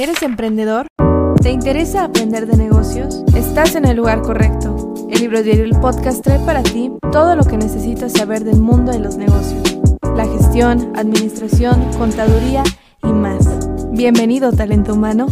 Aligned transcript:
¿Eres 0.00 0.22
emprendedor? 0.22 0.86
¿Te 1.42 1.50
interesa 1.50 2.04
aprender 2.04 2.46
de 2.46 2.56
negocios? 2.56 3.22
Estás 3.36 3.74
en 3.74 3.84
el 3.84 3.98
lugar 3.98 4.22
correcto. 4.22 4.94
El 5.10 5.20
libro 5.20 5.42
diario 5.42 5.64
El 5.64 5.78
Podcast 5.78 6.24
trae 6.24 6.38
para 6.46 6.62
ti 6.62 6.90
todo 7.12 7.36
lo 7.36 7.44
que 7.44 7.58
necesitas 7.58 8.14
saber 8.14 8.42
del 8.44 8.60
mundo 8.62 8.92
de 8.92 8.98
los 8.98 9.18
negocios. 9.18 9.78
La 10.16 10.24
gestión, 10.24 10.90
administración, 10.96 11.92
contaduría 11.98 12.62
y 13.02 13.08
más. 13.08 13.46
Bienvenido, 13.92 14.52
talento 14.52 14.94
humano. 14.94 15.26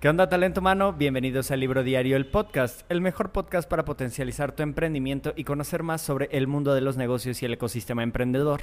¿Qué 0.00 0.08
onda, 0.08 0.28
talento 0.28 0.60
humano? 0.60 0.94
Bienvenidos 0.94 1.52
al 1.52 1.60
Libro 1.60 1.84
Diario, 1.84 2.16
el 2.16 2.26
podcast, 2.26 2.80
el 2.90 3.00
mejor 3.00 3.30
podcast 3.30 3.68
para 3.70 3.84
potencializar 3.84 4.50
tu 4.50 4.64
emprendimiento 4.64 5.32
y 5.36 5.44
conocer 5.44 5.84
más 5.84 6.00
sobre 6.02 6.28
el 6.32 6.48
mundo 6.48 6.74
de 6.74 6.80
los 6.80 6.96
negocios 6.96 7.40
y 7.40 7.46
el 7.46 7.52
ecosistema 7.52 8.02
emprendedor. 8.02 8.62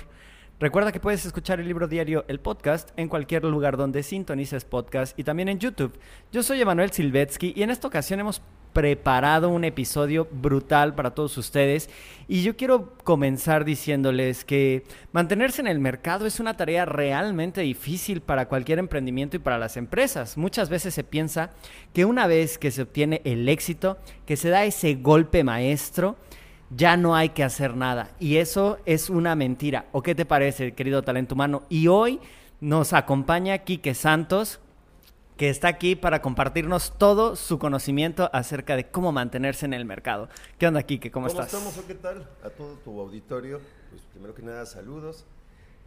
Recuerda 0.57 0.93
que 0.93 1.01
puedes 1.01 1.25
escuchar 1.25 1.59
el 1.59 1.67
libro 1.67 1.89
diario, 1.89 2.23
el 2.29 2.39
podcast, 2.39 2.91
en 2.95 3.09
cualquier 3.09 3.43
lugar 3.43 3.75
donde 3.75 4.03
sintonices 4.03 4.63
podcast 4.63 5.19
y 5.19 5.25
también 5.25 5.49
en 5.49 5.59
YouTube. 5.59 5.99
Yo 6.31 6.43
soy 6.43 6.61
Emanuel 6.61 6.91
Silvetsky 6.91 7.51
y 7.57 7.63
en 7.63 7.71
esta 7.71 7.89
ocasión 7.89 8.21
hemos 8.21 8.41
preparado 8.71 9.49
un 9.49 9.65
episodio 9.65 10.29
brutal 10.31 10.95
para 10.95 11.13
todos 11.13 11.37
ustedes 11.37 11.89
y 12.29 12.41
yo 12.41 12.55
quiero 12.55 12.93
comenzar 13.03 13.65
diciéndoles 13.65 14.45
que 14.45 14.83
mantenerse 15.11 15.59
en 15.59 15.67
el 15.67 15.79
mercado 15.79 16.25
es 16.25 16.39
una 16.39 16.55
tarea 16.55 16.85
realmente 16.85 17.59
difícil 17.59 18.21
para 18.21 18.47
cualquier 18.47 18.79
emprendimiento 18.79 19.35
y 19.35 19.39
para 19.39 19.57
las 19.57 19.75
empresas. 19.75 20.37
Muchas 20.37 20.69
veces 20.69 20.93
se 20.93 21.03
piensa 21.03 21.49
que 21.93 22.05
una 22.05 22.27
vez 22.27 22.57
que 22.57 22.71
se 22.71 22.83
obtiene 22.83 23.21
el 23.25 23.49
éxito, 23.49 23.97
que 24.25 24.37
se 24.37 24.47
da 24.47 24.63
ese 24.63 24.95
golpe 24.95 25.43
maestro, 25.43 26.15
ya 26.69 26.97
no 26.97 27.15
hay 27.15 27.29
que 27.29 27.43
hacer 27.43 27.75
nada. 27.75 28.11
Y 28.19 28.37
eso 28.37 28.79
es 28.85 29.09
una 29.09 29.35
mentira. 29.35 29.85
¿O 29.91 30.01
qué 30.01 30.15
te 30.15 30.25
parece, 30.25 30.73
querido 30.73 31.03
talento 31.03 31.35
humano? 31.35 31.63
Y 31.69 31.87
hoy 31.87 32.19
nos 32.61 32.93
acompaña 32.93 33.59
Quique 33.59 33.93
Santos, 33.93 34.59
que 35.37 35.49
está 35.49 35.67
aquí 35.67 35.95
para 35.95 36.21
compartirnos 36.21 36.97
todo 36.97 37.35
su 37.35 37.59
conocimiento 37.59 38.29
acerca 38.33 38.75
de 38.75 38.87
cómo 38.87 39.11
mantenerse 39.11 39.65
en 39.65 39.73
el 39.73 39.85
mercado. 39.85 40.29
¿Qué 40.57 40.67
onda, 40.67 40.81
Quique? 40.83 41.11
¿Cómo, 41.11 41.27
¿Cómo 41.27 41.41
estás? 41.41 41.53
estamos 41.53 41.77
o 41.77 41.85
qué 41.87 41.95
tal? 41.95 42.29
A 42.43 42.49
todo 42.49 42.73
tu 42.83 42.99
auditorio, 42.99 43.59
pues 43.89 44.01
primero 44.13 44.33
que 44.33 44.41
nada, 44.41 44.65
saludos. 44.65 45.25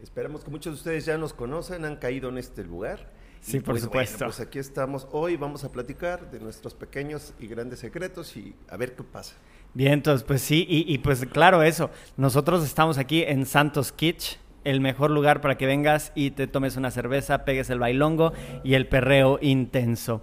Esperamos 0.01 0.43
que 0.43 0.51
muchos 0.51 0.73
de 0.73 0.77
ustedes 0.77 1.05
ya 1.05 1.17
nos 1.17 1.33
conocen, 1.33 1.83
han 1.83 1.97
caído 1.97 2.29
en 2.29 2.37
este 2.37 2.63
lugar. 2.63 3.09
Sí, 3.41 3.57
Y, 3.57 3.59
por 3.59 3.73
pues, 3.73 3.83
supuesto. 3.83 4.17
Bueno, 4.19 4.33
pues 4.35 4.47
aquí 4.47 4.59
estamos. 4.59 5.07
Hoy 5.11 5.35
vamos 5.35 5.63
a 5.63 5.71
platicar 5.71 6.29
de 6.29 6.39
nuestros 6.39 6.73
pequeños 6.73 7.33
y 7.39 7.47
grandes 7.47 7.79
secretos 7.79 8.35
y 8.37 8.55
a 8.69 8.77
ver 8.77 8.95
qué 8.95 9.03
pasa. 9.03 9.35
Bien, 9.73 9.93
entonces, 9.93 10.25
pues 10.25 10.41
sí, 10.41 10.65
y, 10.67 10.91
y 10.91 10.97
pues 10.97 11.25
claro, 11.25 11.63
eso. 11.63 11.89
Nosotros 12.17 12.63
estamos 12.63 12.97
aquí 12.97 13.23
en 13.23 13.45
Santos 13.45 13.91
Kitsch, 13.91 14.37
el 14.63 14.81
mejor 14.81 15.11
lugar 15.11 15.41
para 15.41 15.57
que 15.57 15.65
vengas 15.65 16.11
y 16.15 16.31
te 16.31 16.47
tomes 16.47 16.75
una 16.75 16.91
cerveza, 16.91 17.45
pegues 17.45 17.69
el 17.69 17.79
bailongo 17.79 18.33
y 18.63 18.73
el 18.73 18.87
perreo 18.87 19.39
intenso. 19.41 20.21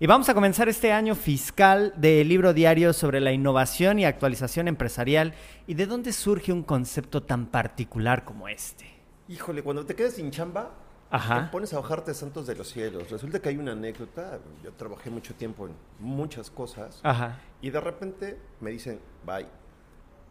Y 0.00 0.06
vamos 0.06 0.28
a 0.28 0.34
comenzar 0.34 0.68
este 0.68 0.92
año 0.92 1.16
fiscal 1.16 1.92
del 1.96 2.28
libro 2.28 2.52
diario 2.52 2.92
sobre 2.92 3.20
la 3.20 3.32
innovación 3.32 3.98
y 3.98 4.04
actualización 4.04 4.68
empresarial 4.68 5.34
y 5.66 5.74
de 5.74 5.86
dónde 5.86 6.12
surge 6.12 6.52
un 6.52 6.62
concepto 6.62 7.24
tan 7.24 7.46
particular 7.46 8.24
como 8.24 8.48
este. 8.48 8.84
Híjole, 9.28 9.62
cuando 9.62 9.84
te 9.84 9.96
quedas 9.96 10.14
sin 10.14 10.30
chamba, 10.30 10.70
Ajá. 11.10 11.46
te 11.46 11.50
pones 11.50 11.72
a 11.72 11.80
bajarte 11.80 12.14
santos 12.14 12.46
de 12.46 12.54
los 12.54 12.68
cielos. 12.68 13.10
Resulta 13.10 13.40
que 13.40 13.48
hay 13.48 13.56
una 13.56 13.72
anécdota. 13.72 14.38
Yo 14.62 14.70
trabajé 14.72 15.10
mucho 15.10 15.34
tiempo 15.34 15.66
en 15.66 15.72
muchas 15.98 16.48
cosas 16.50 17.00
Ajá. 17.02 17.40
Y 17.60 17.70
de 17.70 17.80
repente 17.80 18.38
me 18.60 18.70
dicen, 18.70 19.00
bye. 19.26 19.46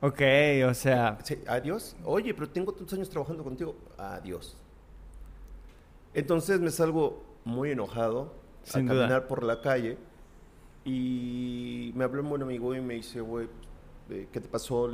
Ok, 0.02 0.22
o 0.70 0.73
sea, 0.73 1.17
Sí, 1.23 1.39
adiós. 1.47 1.95
Oye, 2.06 2.33
pero 2.33 2.50
tengo 2.50 2.72
tantos 2.73 2.94
años 2.94 3.09
trabajando 3.09 3.44
contigo. 3.44 3.75
Adiós. 3.97 4.56
Entonces 6.14 6.59
me 6.59 6.70
salgo 6.72 7.23
muy 7.45 7.72
enojado 7.72 8.33
Sin 8.64 8.89
a 8.89 8.94
duda. 8.94 9.03
caminar 9.03 9.28
por 9.28 9.44
la 9.44 9.61
calle 9.61 9.98
y 10.86 11.92
me 11.95 12.04
habló 12.04 12.21
un 12.21 12.30
buen 12.30 12.42
amigo 12.43 12.73
y 12.76 12.82
me 12.82 12.95
dice, 12.95 13.21
güey, 13.21 13.48
eh, 14.10 14.27
¿qué 14.32 14.39
te 14.39 14.48
pasó? 14.48 14.89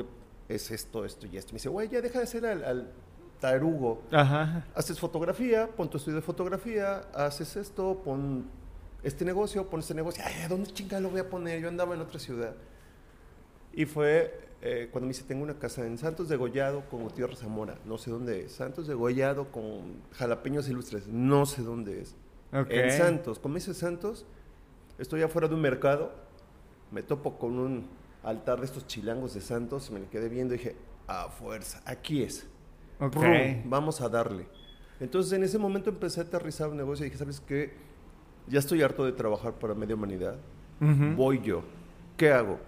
Es 0.50 0.72
esto, 0.72 1.06
esto 1.06 1.28
y 1.28 1.38
esto. 1.38 1.52
Me 1.54 1.58
dice, 1.58 1.70
güey, 1.70 1.88
ya 1.90 2.02
deja 2.02 2.20
de 2.20 2.28
ser 2.28 2.46
al, 2.46 2.64
al 2.64 2.92
tarugo. 3.40 4.02
ajá. 4.12 4.66
Haces 4.76 5.00
fotografía, 5.00 5.68
pon 5.76 5.90
tu 5.90 5.98
estudio 5.98 6.16
de 6.18 6.22
fotografía, 6.22 7.00
haces 7.14 7.56
esto, 7.56 8.02
pon 8.04 8.46
este 9.04 9.26
negocio, 9.26 9.70
pon 9.70 9.82
este 9.82 9.94
negocio. 9.94 10.24
Ay, 10.26 10.44
¿a 10.44 10.48
dónde 10.48 10.72
chingada 10.72 11.02
lo 11.02 11.10
voy 11.10 11.20
a 11.20 11.30
poner? 11.30 11.60
Yo 11.62 11.68
andaba 11.68 11.94
en 11.96 12.02
otra 12.02 12.20
ciudad. 12.20 12.56
Y 13.74 13.86
fue 13.86 14.44
eh, 14.66 14.88
cuando 14.92 15.08
me 15.08 15.14
dice, 15.14 15.26
tengo 15.28 15.44
una 15.44 15.60
casa 15.60 15.86
en 15.86 15.98
Santos 15.98 16.30
de 16.30 16.38
Gollado 16.38 16.84
con 16.90 17.04
Gutiérrez 17.04 17.40
Zamora, 17.40 17.78
no 17.84 17.98
sé 17.98 18.12
dónde 18.12 18.46
es. 18.46 18.54
Santos 18.54 18.88
de 18.88 18.94
Gollado 18.94 19.52
con 19.52 20.02
jalapeños 20.14 20.70
ilustres, 20.70 21.08
no 21.08 21.46
sé 21.46 21.64
dónde 21.64 22.00
es. 22.00 22.16
Ok. 22.54 22.68
En 22.70 22.92
Santos, 22.92 23.40
como 23.40 23.56
dice 23.56 23.74
Santos, 23.74 24.26
estoy 24.98 25.22
afuera 25.22 25.50
de 25.50 25.56
un 25.56 25.62
mercado, 25.62 26.14
me 26.92 27.04
topo 27.04 27.38
con 27.38 27.60
un 27.60 27.90
altar 28.24 28.60
de 28.60 28.66
estos 28.66 28.88
chilangos 28.88 29.34
de 29.34 29.42
Santos, 29.42 29.92
me 29.92 30.00
le 30.00 30.08
quedé 30.08 30.30
viendo 30.30 30.54
y 30.54 30.60
dije, 30.60 30.78
a 31.08 31.28
fuerza, 31.28 31.82
aquí 31.86 32.24
es. 32.24 32.48
Ok. 33.02 33.12
Prum, 33.12 33.64
vamos 33.66 34.00
a 34.00 34.08
darle. 34.08 34.48
Entonces 35.02 35.34
en 35.34 35.44
ese 35.44 35.58
momento 35.58 35.90
empecé 35.90 36.22
a 36.22 36.24
aterrizar 36.24 36.70
un 36.70 36.78
negocio 36.78 37.06
y 37.06 37.10
dije, 37.10 37.20
¿sabes 37.20 37.42
qué? 37.42 37.74
Ya 38.48 38.60
estoy 38.60 38.82
harto 38.82 39.06
de 39.06 39.12
trabajar 39.14 39.54
para 39.54 39.74
media 39.74 39.96
humanidad. 39.96 40.36
Voy 41.16 41.40
yo. 41.42 41.64
¿Qué 42.18 42.32
hago? 42.32 42.60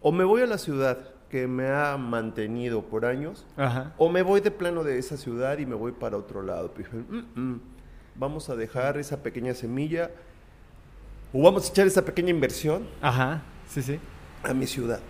O 0.00 0.12
me 0.12 0.24
voy 0.24 0.42
a 0.42 0.46
la 0.46 0.58
ciudad 0.58 0.98
que 1.28 1.46
me 1.46 1.68
ha 1.68 1.96
mantenido 1.98 2.82
por 2.82 3.04
años, 3.04 3.44
Ajá. 3.56 3.92
o 3.98 4.08
me 4.08 4.22
voy 4.22 4.40
de 4.40 4.50
plano 4.50 4.82
de 4.84 4.98
esa 4.98 5.16
ciudad 5.16 5.58
y 5.58 5.66
me 5.66 5.74
voy 5.74 5.92
para 5.92 6.16
otro 6.16 6.40
lado. 6.42 6.72
Dije, 6.76 6.96
"Mm, 6.96 7.40
mm, 7.40 7.60
vamos 8.14 8.48
a 8.48 8.56
dejar 8.56 8.96
esa 8.96 9.22
pequeña 9.22 9.52
semilla, 9.54 10.10
o 11.32 11.42
vamos 11.42 11.66
a 11.68 11.70
echar 11.72 11.86
esa 11.86 12.02
pequeña 12.04 12.30
inversión 12.30 12.86
Ajá. 13.02 13.42
Sí, 13.66 13.82
sí. 13.82 13.98
a 14.42 14.54
mi 14.54 14.66
ciudad. 14.66 15.00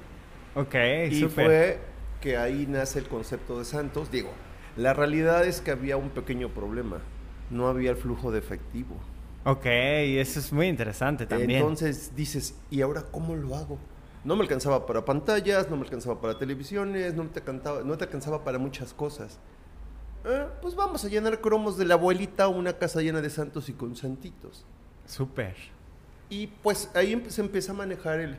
Ok, 0.57 0.75
Y 1.11 1.23
fue 1.27 1.79
que 2.21 2.37
ahí 2.37 2.67
nace 2.69 2.99
el 2.99 3.07
concepto 3.07 3.59
de 3.61 3.65
Santos. 3.65 4.11
Digo, 4.11 4.31
la 4.77 4.95
realidad 4.95 5.47
es 5.47 5.61
que 5.61 5.71
había 5.71 5.97
un 5.97 6.09
pequeño 6.11 6.49
problema. 6.49 6.99
No 7.51 7.69
había 7.69 7.91
el 7.91 7.97
flujo 7.97 8.33
de 8.33 8.41
efectivo. 8.41 8.97
Ok, 9.45 9.67
eso 9.67 10.41
es 10.41 10.53
muy 10.53 10.67
interesante 10.67 11.27
también. 11.27 11.61
Entonces 11.61 12.15
dices, 12.15 12.55
¿y 12.71 12.83
ahora 12.83 13.03
cómo 13.11 13.35
lo 13.35 13.55
hago? 13.55 13.79
No 14.25 14.37
me 14.37 14.43
alcanzaba 14.43 14.85
para 14.85 15.05
pantallas, 15.05 15.71
no 15.71 15.77
me 15.77 15.83
alcanzaba 15.83 16.21
para 16.21 16.39
televisiones, 16.39 17.15
no 17.15 17.25
te, 17.29 17.41
cantaba, 17.41 17.83
no 17.83 17.97
te 17.97 18.05
alcanzaba 18.05 18.45
para 18.45 18.59
muchas 18.59 18.93
cosas. 18.93 19.39
Eh, 20.25 20.47
pues 20.61 20.75
vamos 20.75 21.05
a 21.05 21.09
llenar 21.09 21.41
cromos 21.41 21.79
de 21.79 21.85
la 21.85 21.95
abuelita 21.95 22.49
una 22.49 22.75
casa 22.75 23.01
llena 23.01 23.21
de 23.21 23.31
santos 23.31 23.69
y 23.69 23.73
con 23.73 23.97
santitos. 23.97 24.67
Súper. 25.07 25.55
Y 26.29 26.49
pues 26.49 26.91
ahí 26.95 27.25
se 27.29 27.41
empieza 27.41 27.73
a 27.73 27.75
manejar 27.75 28.21
el, 28.21 28.39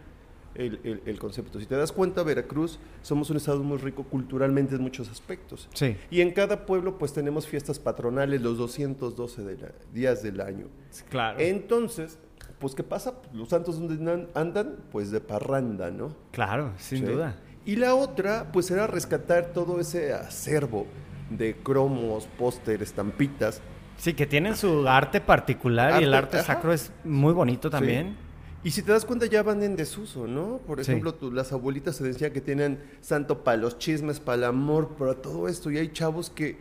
el- 0.56 0.80
el- 0.84 1.02
el 1.06 1.20
concepto. 1.20 1.60
Si 1.60 1.66
te 1.66 1.76
das 1.76 1.92
cuenta, 1.92 2.24
Veracruz 2.24 2.80
somos 3.02 3.30
un 3.30 3.38
estado 3.38 3.64
muy 3.64 3.78
rico 3.78 4.04
culturalmente 4.04 4.76
en 4.76 4.82
muchos 4.82 5.10
aspectos. 5.10 5.70
Sí. 5.74 5.96
Y 6.12 6.22
en 6.22 6.32
cada 6.32 6.66
pueblo 6.66 6.98
pues 6.98 7.14
tenemos 7.14 7.48
fiestas 7.48 7.80
patronales 7.80 8.42
los 8.42 8.58
212 8.58 9.44
de 9.44 9.58
la- 9.58 9.72
días 9.94 10.24
del 10.24 10.42
año. 10.42 10.68
Claro. 11.10 11.40
Entonces, 11.40 12.18
pues 12.60 12.76
¿qué 12.76 12.84
pasa? 12.84 13.14
Los 13.34 13.50
santos 13.50 13.80
donde 13.80 14.28
andan, 14.34 14.76
pues 14.92 15.12
de 15.12 15.22
parranda, 15.22 15.92
¿no? 15.92 16.16
Claro, 16.32 16.74
sin 16.78 17.00
Sí. 17.00 17.06
duda. 17.06 17.36
Y 17.66 17.76
la 17.76 17.94
otra, 17.96 18.52
pues 18.52 18.72
era 18.72 18.88
rescatar 18.88 19.54
todo 19.54 19.80
ese 19.80 20.14
acervo 20.14 20.88
de 21.30 21.56
cromos, 21.56 22.28
póster, 22.38 22.82
estampitas. 22.82 23.62
Sí, 23.98 24.14
que 24.14 24.26
tienen 24.26 24.56
su 24.56 24.88
arte 24.88 25.22
particular 25.22 26.02
y 26.02 26.06
el 26.06 26.14
Arte, 26.14 26.38
ajá. 26.38 26.46
sacro 26.56 26.72
es 26.74 26.92
muy 27.04 27.34
bonito 27.34 27.70
también. 27.70 28.16
Y 28.64 28.72
si 28.72 28.82
te 28.82 28.92
das 28.92 29.06
cuenta, 29.06 29.26
ya 29.26 29.42
van 29.42 29.64
en 29.64 29.76
desuso, 29.78 30.28
¿no? 30.28 30.58
Por 30.68 30.84
Sí. 30.84 30.92
ejemplo, 30.92 31.14
tu- 31.14 31.32
las 31.32 31.54
abuelitas 31.54 31.96
se 31.96 32.04
decía 32.04 32.34
que 32.34 32.42
tienen 32.42 32.80
santo 33.00 33.44
para 33.44 33.56
los 33.58 33.78
chismes, 33.78 34.20
para 34.20 34.36
el 34.38 34.44
amor, 34.44 34.90
para 34.98 35.16
todo 35.16 35.48
esto. 35.48 35.72
Y 35.72 35.78
hay 35.78 35.90
chavos 35.94 36.30
que, 36.30 36.58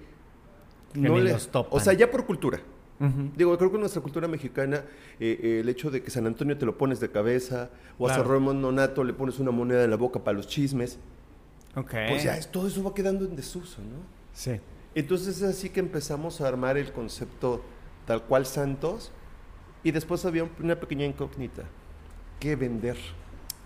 Que 0.92 1.00
ni 1.00 1.20
le- 1.20 1.32
los 1.32 1.48
topan. 1.48 1.76
O 1.76 1.80
sea, 1.80 1.92
ya 1.94 2.10
por 2.10 2.24
cultura. 2.24 2.60
Digo, 3.36 3.56
creo 3.56 3.70
que 3.70 3.76
en 3.76 3.80
nuestra 3.82 4.02
cultura 4.02 4.26
mexicana, 4.26 4.82
eh, 5.20 5.38
eh, 5.40 5.60
el 5.60 5.68
hecho 5.68 5.88
de 5.88 6.02
que 6.02 6.10
San 6.10 6.26
Antonio 6.26 6.58
te 6.58 6.66
lo 6.66 6.76
pones 6.76 6.98
de 6.98 7.08
cabeza, 7.08 7.70
o 7.96 8.08
a. 8.08 8.14
San 8.14 8.24
Ramón 8.26 8.60
Nonato 8.60 9.04
le 9.04 9.12
pones 9.12 9.38
una 9.38 9.52
moneda 9.52 9.84
en 9.84 9.90
la 9.90 9.96
boca 9.96 10.18
para 10.24 10.36
los 10.36 10.48
chismes, 10.48 10.98
Ok. 11.76 11.92
pues 12.08 12.24
ya 12.24 12.36
es, 12.36 12.50
todo 12.50 12.66
eso 12.66 12.82
va 12.82 12.94
quedando 12.94 13.24
en 13.24 13.36
desuso, 13.36 13.80
¿no? 13.82 13.98
Sí. 14.32 14.58
Entonces 14.96 15.36
es 15.36 15.42
así 15.44 15.70
que 15.70 15.78
empezamos 15.78 16.40
a 16.40 16.48
armar 16.48 16.76
el 16.76 16.90
concepto 16.92 17.62
tal 18.04 18.24
cual 18.24 18.46
Santos, 18.46 19.12
y 19.84 19.92
después 19.92 20.24
había 20.24 20.42
un- 20.42 20.50
una 20.60 20.74
pequeña 20.80 21.04
incógnita. 21.06 21.62
¿Qué 22.38 22.56
vender? 22.56 22.96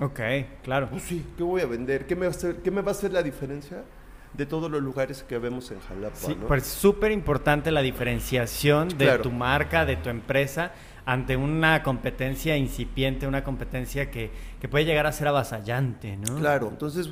Ok, 0.01 0.21
claro. 0.63 0.89
Pues 0.91 1.03
sí, 1.03 1.25
¿qué 1.37 1.43
voy 1.43 1.61
a 1.61 1.67
vender? 1.67 2.07
¿Qué 2.07 2.17
me 2.17 2.23
va 2.23 2.33
a 2.33 2.37
hacer, 2.37 2.57
qué 2.57 2.71
me 2.71 2.81
va 2.81 2.89
a 2.89 2.93
hacer 2.93 3.13
la 3.13 3.23
diferencia 3.23 3.85
de 4.33 4.47
todos 4.47 4.71
los 4.71 4.83
lugares 4.83 5.23
que 5.23 5.39
vemos 5.39 5.71
en 5.71 5.81
Jalapa? 5.81 6.17
Sí, 6.17 6.35
¿no? 6.41 6.47
pues 6.47 6.67
súper 6.67 7.13
importante 7.13 7.71
la 7.71 7.83
diferenciación 7.83 8.89
de 8.89 9.05
Claro. 9.05 9.23
tu 9.23 9.31
marca, 9.31 9.85
de 9.85 9.97
tu 9.97 10.09
empresa, 10.09 10.73
ante 11.05 11.37
una 11.37 11.83
competencia 11.83 12.57
incipiente, 12.57 13.27
una 13.27 13.45
competencia 13.45 14.11
que, 14.11 14.31
que 14.61 14.69
puede 14.69 14.85
llegar 14.85 15.07
a 15.07 15.13
ser 15.13 15.29
avasallante, 15.29 16.17
¿no? 16.17 16.37
Claro, 16.37 16.69
entonces, 16.69 17.11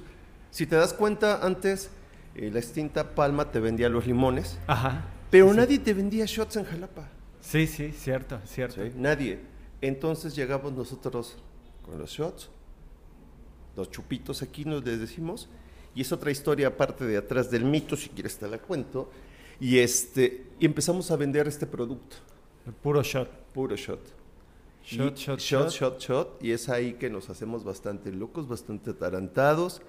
si 0.51 0.67
te 0.67 0.77
das 0.77 0.93
cuenta, 0.95 1.45
antes 1.45 1.91
eh, 2.35 2.51
la 2.53 2.59
extinta 2.61 3.15
Palma 3.15 3.51
te 3.51 3.61
vendía 3.61 3.89
los 3.89 4.07
limones, 4.07 4.59
Ajá. 4.67 5.05
pero 5.31 5.47
Sí, 5.47 5.51
sí. 5.53 5.57
nadie 5.59 5.79
te 5.81 5.93
vendía 5.95 6.25
shots 6.27 6.57
en 6.57 6.65
Jalapa. 6.65 7.09
Sí, 7.41 7.67
sí, 7.67 7.93
cierto, 7.93 8.39
cierto. 8.47 8.81
Nadie. 8.97 9.41
Entonces 9.81 10.37
llegamos 10.37 10.73
nosotros 10.73 11.37
con 11.91 11.99
los 11.99 12.11
shots, 12.11 12.49
los 13.77 13.91
chupitos 13.91 14.43
aquí 14.43 14.65
nos 14.65 14.85
les 14.85 15.01
decimos, 15.01 15.49
y 15.95 16.03
es 16.03 16.13
otra 16.13 16.31
historia 16.31 16.69
aparte 16.69 17.05
de 17.05 17.17
atrás 17.17 17.51
del 17.51 17.65
mito, 17.65 17.97
si 17.97 18.09
quieres 18.11 18.39
te 18.39 18.49
la 18.49 18.59
cuento, 18.59 19.11
y, 19.59 19.79
este, 19.79 20.47
y 20.61 20.67
empezamos 20.67 21.11
a 21.11 21.17
vender 21.17 21.49
este 21.49 21.67
producto, 21.67 22.17
El 22.67 22.73
puro 22.73 23.03
shot. 23.03 23.29
puro 23.53 23.75
shot. 23.77 24.01
Shot, 24.85 25.17
shot, 25.17 25.41
shot. 25.41 25.71
shot, 25.71 26.01
shot, 26.01 26.43
y 26.45 26.53
es 26.53 26.69
ahí 26.69 26.95
que 26.95 27.11
nos 27.11 27.29
hacemos 27.29 27.65
bastante 27.65 28.13
locos, 28.13 28.49
bastante 28.49 28.91
atarantados. 28.91 29.83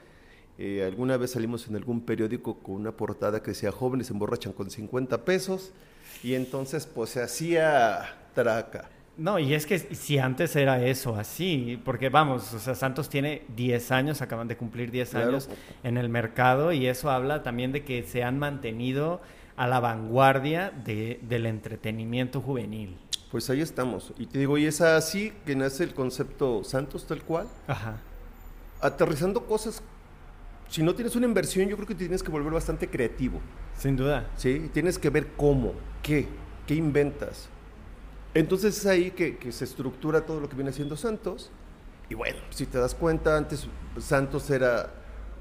Eh, 0.57 0.83
alguna 0.83 1.17
vez 1.17 1.31
salimos 1.31 1.67
en 1.67 1.75
algún 1.75 2.01
periódico 2.01 2.59
con 2.59 2.75
una 2.75 2.91
portada 2.91 3.41
que 3.41 3.51
decía 3.51 3.71
jóvenes 3.71 4.07
se 4.07 4.13
emborrachan 4.13 4.51
con 4.51 4.69
50 4.69 5.23
pesos 5.23 5.71
y 6.23 6.33
entonces 6.33 6.85
pues 6.85 7.11
se 7.11 7.21
hacía 7.23 8.27
traca. 8.35 8.89
No, 9.17 9.37
y 9.37 9.53
es 9.53 9.65
que 9.65 9.77
si 9.77 10.17
antes 10.17 10.55
era 10.55 10.83
eso, 10.83 11.15
así, 11.15 11.79
porque 11.85 12.09
vamos, 12.09 12.53
o 12.53 12.59
sea, 12.59 12.73
Santos 12.75 13.09
tiene 13.09 13.43
10 13.55 13.91
años, 13.91 14.21
acaban 14.21 14.47
de 14.47 14.57
cumplir 14.57 14.89
10 14.89 15.09
Claro. 15.11 15.29
años 15.29 15.49
en 15.83 15.97
el 15.97 16.09
mercado 16.09 16.71
y 16.71 16.87
eso 16.87 17.11
habla 17.11 17.43
también 17.43 17.71
de 17.71 17.83
que 17.83 18.03
se 18.03 18.23
han 18.23 18.39
mantenido 18.39 19.21
a 19.57 19.67
la 19.67 19.79
vanguardia 19.79 20.71
de- 20.71 21.19
del 21.23 21.45
entretenimiento 21.45 22.41
juvenil. 22.41 22.97
Pues 23.29 23.49
ahí 23.49 23.61
estamos. 23.61 24.11
Y 24.17 24.25
te 24.25 24.39
digo, 24.39 24.57
y 24.57 24.65
es 24.65 24.81
así 24.81 25.33
que 25.45 25.55
nace 25.55 25.83
el 25.83 25.93
concepto 25.93 26.63
Santos 26.63 27.05
tal 27.05 27.21
cual, 27.21 27.47
Ajá. 27.67 27.97
aterrizando 28.81 29.45
cosas. 29.45 29.83
Si 30.67 30.81
no 30.81 30.95
tienes 30.95 31.15
una 31.15 31.27
inversión, 31.27 31.67
yo 31.67 31.75
creo 31.75 31.87
que 31.87 31.93
te 31.95 32.05
tienes 32.05 32.23
que 32.23 32.31
volver 32.31 32.53
bastante 32.53 32.87
creativo. 32.89 33.39
Sin 33.77 33.97
duda. 33.97 34.29
¿sí? 34.37 34.69
Tienes 34.73 34.97
que 34.97 35.09
ver 35.09 35.27
cómo, 35.37 35.73
qué, 36.01 36.27
qué 36.65 36.75
inventas. 36.75 37.49
Entonces 38.33 38.77
es 38.77 38.85
ahí 38.85 39.11
que, 39.11 39.37
que 39.37 39.51
se 39.51 39.65
estructura 39.65 40.25
todo 40.25 40.39
lo 40.39 40.49
que 40.49 40.55
viene 40.55 40.69
haciendo 40.69 40.95
Santos. 40.95 41.51
Y 42.09 42.15
bueno, 42.15 42.37
si 42.49 42.65
te 42.65 42.77
das 42.77 42.95
cuenta, 42.95 43.37
antes 43.37 43.67
Santos 43.99 44.49
era 44.49 44.91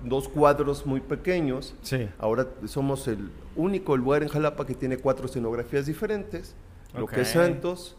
dos 0.04 0.28
cuadros 0.28 0.86
muy 0.86 1.00
pequeños. 1.00 1.74
Sí. 1.82 2.08
Ahora 2.18 2.46
somos 2.66 3.06
el 3.08 3.30
único 3.56 3.96
lugar 3.96 4.22
en 4.22 4.28
Jalapa 4.28 4.66
que 4.66 4.74
tiene 4.74 4.96
cuatro 4.96 5.26
escenografías 5.26 5.86
diferentes. 5.86 6.54
Lo 6.94 7.06
que 7.06 7.20
es. 7.22 7.28
Santos, 7.28 7.96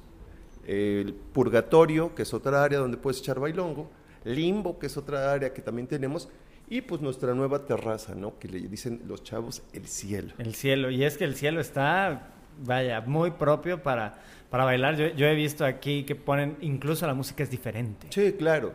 el 0.67 1.13
Purgatorio, 1.13 2.13
que 2.15 2.23
es 2.23 2.33
otra 2.33 2.63
área 2.63 2.79
donde 2.79 2.97
puedes 2.97 3.19
echar 3.19 3.39
bailongo, 3.39 3.89
Limbo, 4.23 4.77
que 4.77 4.87
es 4.87 4.97
otra 4.97 5.31
área 5.31 5.53
que 5.53 5.61
también 5.61 5.87
tenemos, 5.87 6.29
y 6.69 6.81
pues 6.81 7.01
nuestra 7.01 7.33
nueva 7.33 7.65
terraza, 7.65 8.15
¿no? 8.15 8.37
Que 8.39 8.47
le 8.47 8.59
dicen 8.59 9.01
los 9.07 9.23
chavos 9.23 9.63
el 9.73 9.87
cielo. 9.87 10.33
El 10.37 10.55
cielo. 10.55 10.89
Y 10.89 11.03
es 11.03 11.17
que 11.17 11.25
el 11.25 11.35
cielo 11.35 11.59
está, 11.59 12.33
vaya, 12.59 13.01
muy 13.01 13.31
propio 13.31 13.81
para, 13.81 14.19
para 14.49 14.63
bailar. 14.65 14.95
Yo, 14.95 15.07
yo 15.07 15.25
he 15.27 15.35
visto 15.35 15.65
aquí 15.65 16.03
que 16.03 16.15
ponen, 16.15 16.57
incluso 16.61 17.05
la 17.07 17.13
música 17.13 17.43
es 17.43 17.49
diferente. 17.49 18.07
Sí, 18.09 18.33
claro. 18.33 18.73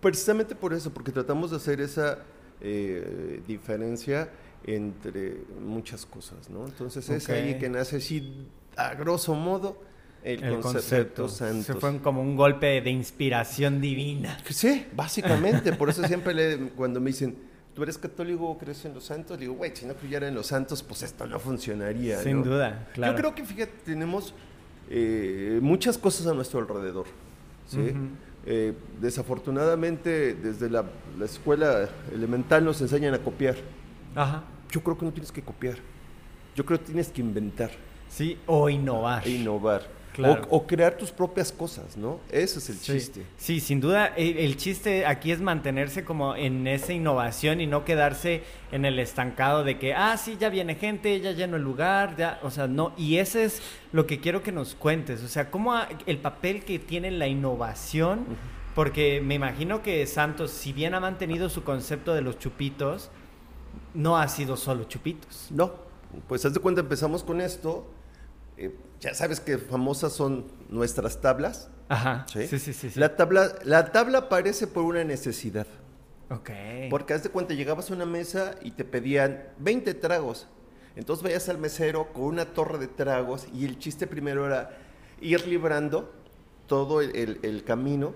Precisamente 0.00 0.54
por 0.54 0.72
eso, 0.72 0.92
porque 0.92 1.12
tratamos 1.12 1.50
de 1.50 1.58
hacer 1.58 1.80
esa 1.80 2.18
eh, 2.60 3.42
diferencia 3.46 4.30
entre 4.64 5.38
muchas 5.60 6.06
cosas, 6.06 6.48
¿no? 6.50 6.64
Entonces 6.66 7.08
es 7.08 7.28
ahí 7.28 7.58
que 7.58 7.68
nace 7.68 7.96
así, 7.96 8.46
a 8.76 8.94
grosso 8.94 9.34
modo, 9.34 9.82
el, 10.22 10.60
concepto. 10.60 11.28
Santos. 11.28 11.66
Se 11.66 11.74
fue 11.74 11.98
como 11.98 12.20
un 12.20 12.36
golpe 12.36 12.80
de 12.80 12.90
inspiración 12.90 13.80
divina. 13.80 14.38
Sí, 14.50 14.86
básicamente. 14.94 15.72
Por 15.72 15.88
eso 15.88 16.06
siempre 16.06 16.34
le- 16.34 16.58
cuando 16.70 17.00
me 17.00 17.10
dicen, 17.10 17.36
¿tú 17.74 17.82
eres 17.82 17.98
católico 17.98 18.46
o 18.48 18.58
crees 18.58 18.84
en 18.84 18.94
los 18.94 19.04
santos? 19.04 19.36
Le 19.38 19.42
digo, 19.42 19.54
güey, 19.54 19.74
si 19.74 19.86
no 19.86 19.94
creyera 19.94 20.28
en 20.28 20.34
los 20.34 20.46
santos, 20.46 20.82
pues 20.82 21.02
esto 21.02 21.26
no 21.26 21.38
funcionaría. 21.38 22.18
Sin 22.18 22.38
¿no? 22.38 22.44
duda, 22.44 22.88
claro. 22.94 23.12
Yo 23.12 23.18
creo 23.18 23.34
que, 23.34 23.44
fíjate, 23.44 23.72
tenemos 23.84 24.34
eh, 24.88 25.58
muchas 25.62 25.96
cosas 25.98 26.26
a 26.26 26.34
nuestro 26.34 26.60
alrededor. 26.60 27.06
¿sí? 27.66 27.92
Eh, 28.46 28.72
desafortunadamente, 29.00 30.34
desde 30.34 30.68
la, 30.70 30.84
la 31.18 31.24
escuela 31.24 31.88
elemental 32.12 32.64
nos 32.64 32.80
enseñan 32.80 33.14
a 33.14 33.18
copiar. 33.18 33.56
Ajá. 34.14 34.42
Yo 34.70 34.82
creo 34.82 34.96
que 34.98 35.04
no 35.04 35.12
tienes 35.12 35.30
que 35.32 35.42
copiar. 35.42 35.76
Yo 36.56 36.64
creo 36.64 36.78
que 36.78 36.86
tienes 36.86 37.08
que 37.08 37.20
inventar 37.20 37.70
Sí, 38.08 38.36
o 38.46 38.68
innovar. 38.68 39.26
e 39.26 39.30
innovar. 39.30 39.82
Claro. 40.14 40.46
O, 40.50 40.56
o 40.56 40.66
crear 40.66 40.96
tus 40.98 41.12
propias 41.12 41.52
cosas, 41.52 41.96
¿no? 41.96 42.18
Ese 42.30 42.58
es 42.58 42.68
el 42.70 42.76
Sí. 42.76 42.92
chiste. 42.92 43.26
Sí, 43.36 43.60
sin 43.60 43.80
duda, 43.80 44.06
el, 44.16 44.38
el 44.38 44.56
chiste 44.56 45.06
aquí 45.06 45.30
es 45.30 45.40
mantenerse 45.40 46.04
como 46.04 46.34
en 46.34 46.66
esa 46.66 46.92
innovación 46.92 47.60
y 47.60 47.66
no 47.66 47.84
quedarse 47.84 48.42
en 48.72 48.84
el 48.84 48.98
estancado 48.98 49.62
de 49.64 49.78
que, 49.78 49.94
ah, 49.94 50.16
sí, 50.16 50.36
ya 50.38 50.48
viene 50.48 50.74
gente, 50.74 51.20
ya 51.20 51.32
lleno 51.32 51.56
el 51.56 51.62
lugar, 51.62 52.16
ya, 52.16 52.40
o 52.42 52.50
sea, 52.50 52.66
no, 52.66 52.92
y 52.96 53.18
ese 53.18 53.44
es 53.44 53.62
lo 53.92 54.06
que 54.06 54.20
quiero 54.20 54.42
que 54.42 54.52
nos 54.52 54.74
cuentes, 54.74 55.22
o 55.22 55.28
sea, 55.28 55.50
cómo 55.50 55.74
ha- 55.74 55.88
el 56.06 56.18
papel 56.18 56.64
que 56.64 56.78
tiene 56.80 57.10
la 57.12 57.28
innovación, 57.28 58.26
porque 58.74 59.20
me 59.24 59.34
imagino 59.34 59.82
que 59.82 60.06
Santos, 60.06 60.50
si 60.50 60.72
bien 60.72 60.94
ha 60.94 61.00
mantenido 61.00 61.48
su 61.50 61.62
concepto 61.64 62.14
de 62.14 62.22
los 62.22 62.38
chupitos, 62.38 63.10
no 63.94 64.16
ha 64.18 64.26
sido 64.28 64.56
solo 64.56 64.84
chupitos. 64.84 65.46
No, 65.50 65.72
pues 66.28 66.44
haz 66.44 66.54
de 66.54 66.60
cuenta, 66.60 66.80
empezamos 66.80 67.22
con 67.22 67.40
esto. 67.40 67.86
Eh, 68.66 68.74
ya 69.00 69.14
sabes 69.14 69.40
que 69.40 69.58
famosas 69.58 70.12
son 70.12 70.46
nuestras 70.68 71.20
tablas. 71.20 71.70
Ajá, 71.88 72.26
¿sí? 72.32 72.46
sí, 72.46 72.58
sí, 72.58 72.72
sí. 72.72 72.90
sí. 72.90 73.00
La, 73.00 73.16
tabla, 73.16 73.52
la 73.64 73.90
tabla 73.92 74.18
aparece 74.18 74.66
por 74.66 74.84
una 74.84 75.02
necesidad. 75.04 75.66
Ok. 76.30 76.50
Porque 76.90 77.14
haz 77.14 77.22
de 77.24 77.30
cuenta, 77.30 77.54
llegabas 77.54 77.90
a 77.90 77.94
una 77.94 78.06
mesa 78.06 78.54
y 78.62 78.70
te 78.72 78.84
pedían 78.84 79.42
20 79.58 79.94
tragos. 79.94 80.46
Entonces 80.96 81.22
vayas 81.24 81.48
al 81.48 81.58
mesero 81.58 82.12
con 82.12 82.24
una 82.24 82.44
torre 82.46 82.78
de 82.78 82.86
tragos 82.88 83.46
y 83.52 83.64
el 83.64 83.78
chiste 83.78 84.06
primero 84.06 84.46
era 84.46 84.76
ir 85.20 85.46
librando 85.46 86.12
todo 86.66 87.00
el, 87.00 87.14
el- 87.16 87.38
el 87.42 87.64
camino 87.64 88.14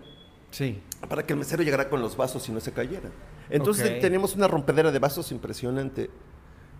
Sí. 0.50 0.80
para 1.08 1.24
que 1.26 1.32
el 1.32 1.38
mesero 1.40 1.62
llegara 1.64 1.88
con 1.90 2.00
los 2.00 2.16
vasos 2.16 2.48
y 2.48 2.52
no 2.52 2.60
se 2.60 2.70
cayeran. 2.72 3.10
Entonces 3.50 3.90
Ok. 3.94 4.00
tenemos 4.00 4.36
una 4.36 4.46
rompedera 4.46 4.92
de 4.92 4.98
vasos 5.00 5.32
impresionante. 5.32 6.10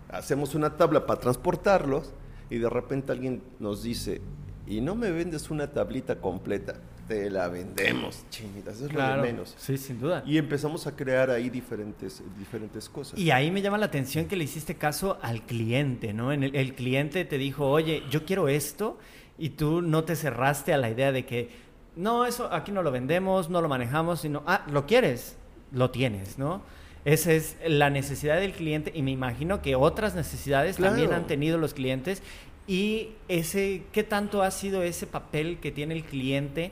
Hacemos 0.09 0.55
una 0.55 0.77
tabla 0.77 1.05
para 1.05 1.19
transportarlos 1.19 2.13
y 2.49 2.57
de 2.57 2.69
repente 2.69 3.11
alguien 3.11 3.41
nos 3.59 3.83
dice, 3.83 4.21
y 4.67 4.81
no 4.81 4.95
me 4.95 5.11
vendes 5.11 5.49
una 5.51 5.71
tablita 5.71 6.19
completa, 6.19 6.75
te 7.07 7.29
la 7.29 7.47
vendemos, 7.49 8.25
chinitas, 8.31 8.77
eso 8.77 8.85
es 8.85 8.91
Claro. 8.91 9.17
lo 9.17 9.21
de 9.23 9.31
menos. 9.31 9.53
Sí, 9.59 9.77
sin 9.77 9.99
duda. 9.99 10.23
Y 10.25 10.37
empezamos 10.39 10.87
a 10.87 10.95
crear 10.95 11.29
ahí 11.29 11.51
diferentes, 11.51 12.23
diferentes 12.39 12.89
cosas. 12.89 13.19
Y 13.19 13.29
ahí 13.29 13.51
me 13.51 13.61
llama 13.61 13.77
la 13.77 13.85
atención 13.85 14.25
que 14.25 14.35
le 14.35 14.43
hiciste 14.45 14.73
caso 14.75 15.19
al 15.21 15.43
cliente, 15.43 16.13
¿no? 16.13 16.31
En 16.33 16.43
el, 16.43 16.55
el 16.55 16.73
cliente 16.73 17.23
te 17.25 17.37
dijo, 17.37 17.69
oye, 17.69 18.01
yo 18.09 18.25
quiero 18.25 18.47
esto, 18.47 18.97
y 19.37 19.49
tú 19.49 19.81
no 19.83 20.03
te 20.03 20.15
cerraste 20.15 20.73
a 20.73 20.77
la 20.77 20.89
idea 20.89 21.11
de 21.11 21.25
que, 21.27 21.49
no, 21.95 22.25
eso 22.25 22.51
aquí 22.51 22.71
no 22.71 22.81
lo 22.81 22.91
vendemos, 22.91 23.49
no 23.51 23.61
lo 23.61 23.69
manejamos, 23.69 24.21
sino, 24.21 24.41
ah, 24.47 24.65
¿lo 24.71 24.85
quieres? 24.87 25.37
Lo 25.71 25.91
tienes, 25.91 26.39
¿no? 26.39 26.61
Esa 27.05 27.33
es 27.33 27.55
la 27.67 27.91
necesidad 27.91 28.39
del 28.39 28.51
cliente 28.51 28.91
y 28.93 29.03
me 29.03 29.11
imagino 29.11 29.61
que 29.61 29.75
otras 29.75 30.15
necesidades 30.15 30.77
también 30.77 31.13
han 31.13 31.27
tenido 31.27 31.59
los 31.59 31.75
clientes. 31.75 32.23
Y 32.67 33.11
ese, 33.27 33.83
¿qué 33.91 34.03
tanto 34.03 34.41
ha 34.41 34.49
sido 34.49 34.81
ese 34.81 35.05
papel 35.05 35.59
que 35.59 35.71
tiene 35.71 35.93
el 35.93 36.03
cliente 36.03 36.71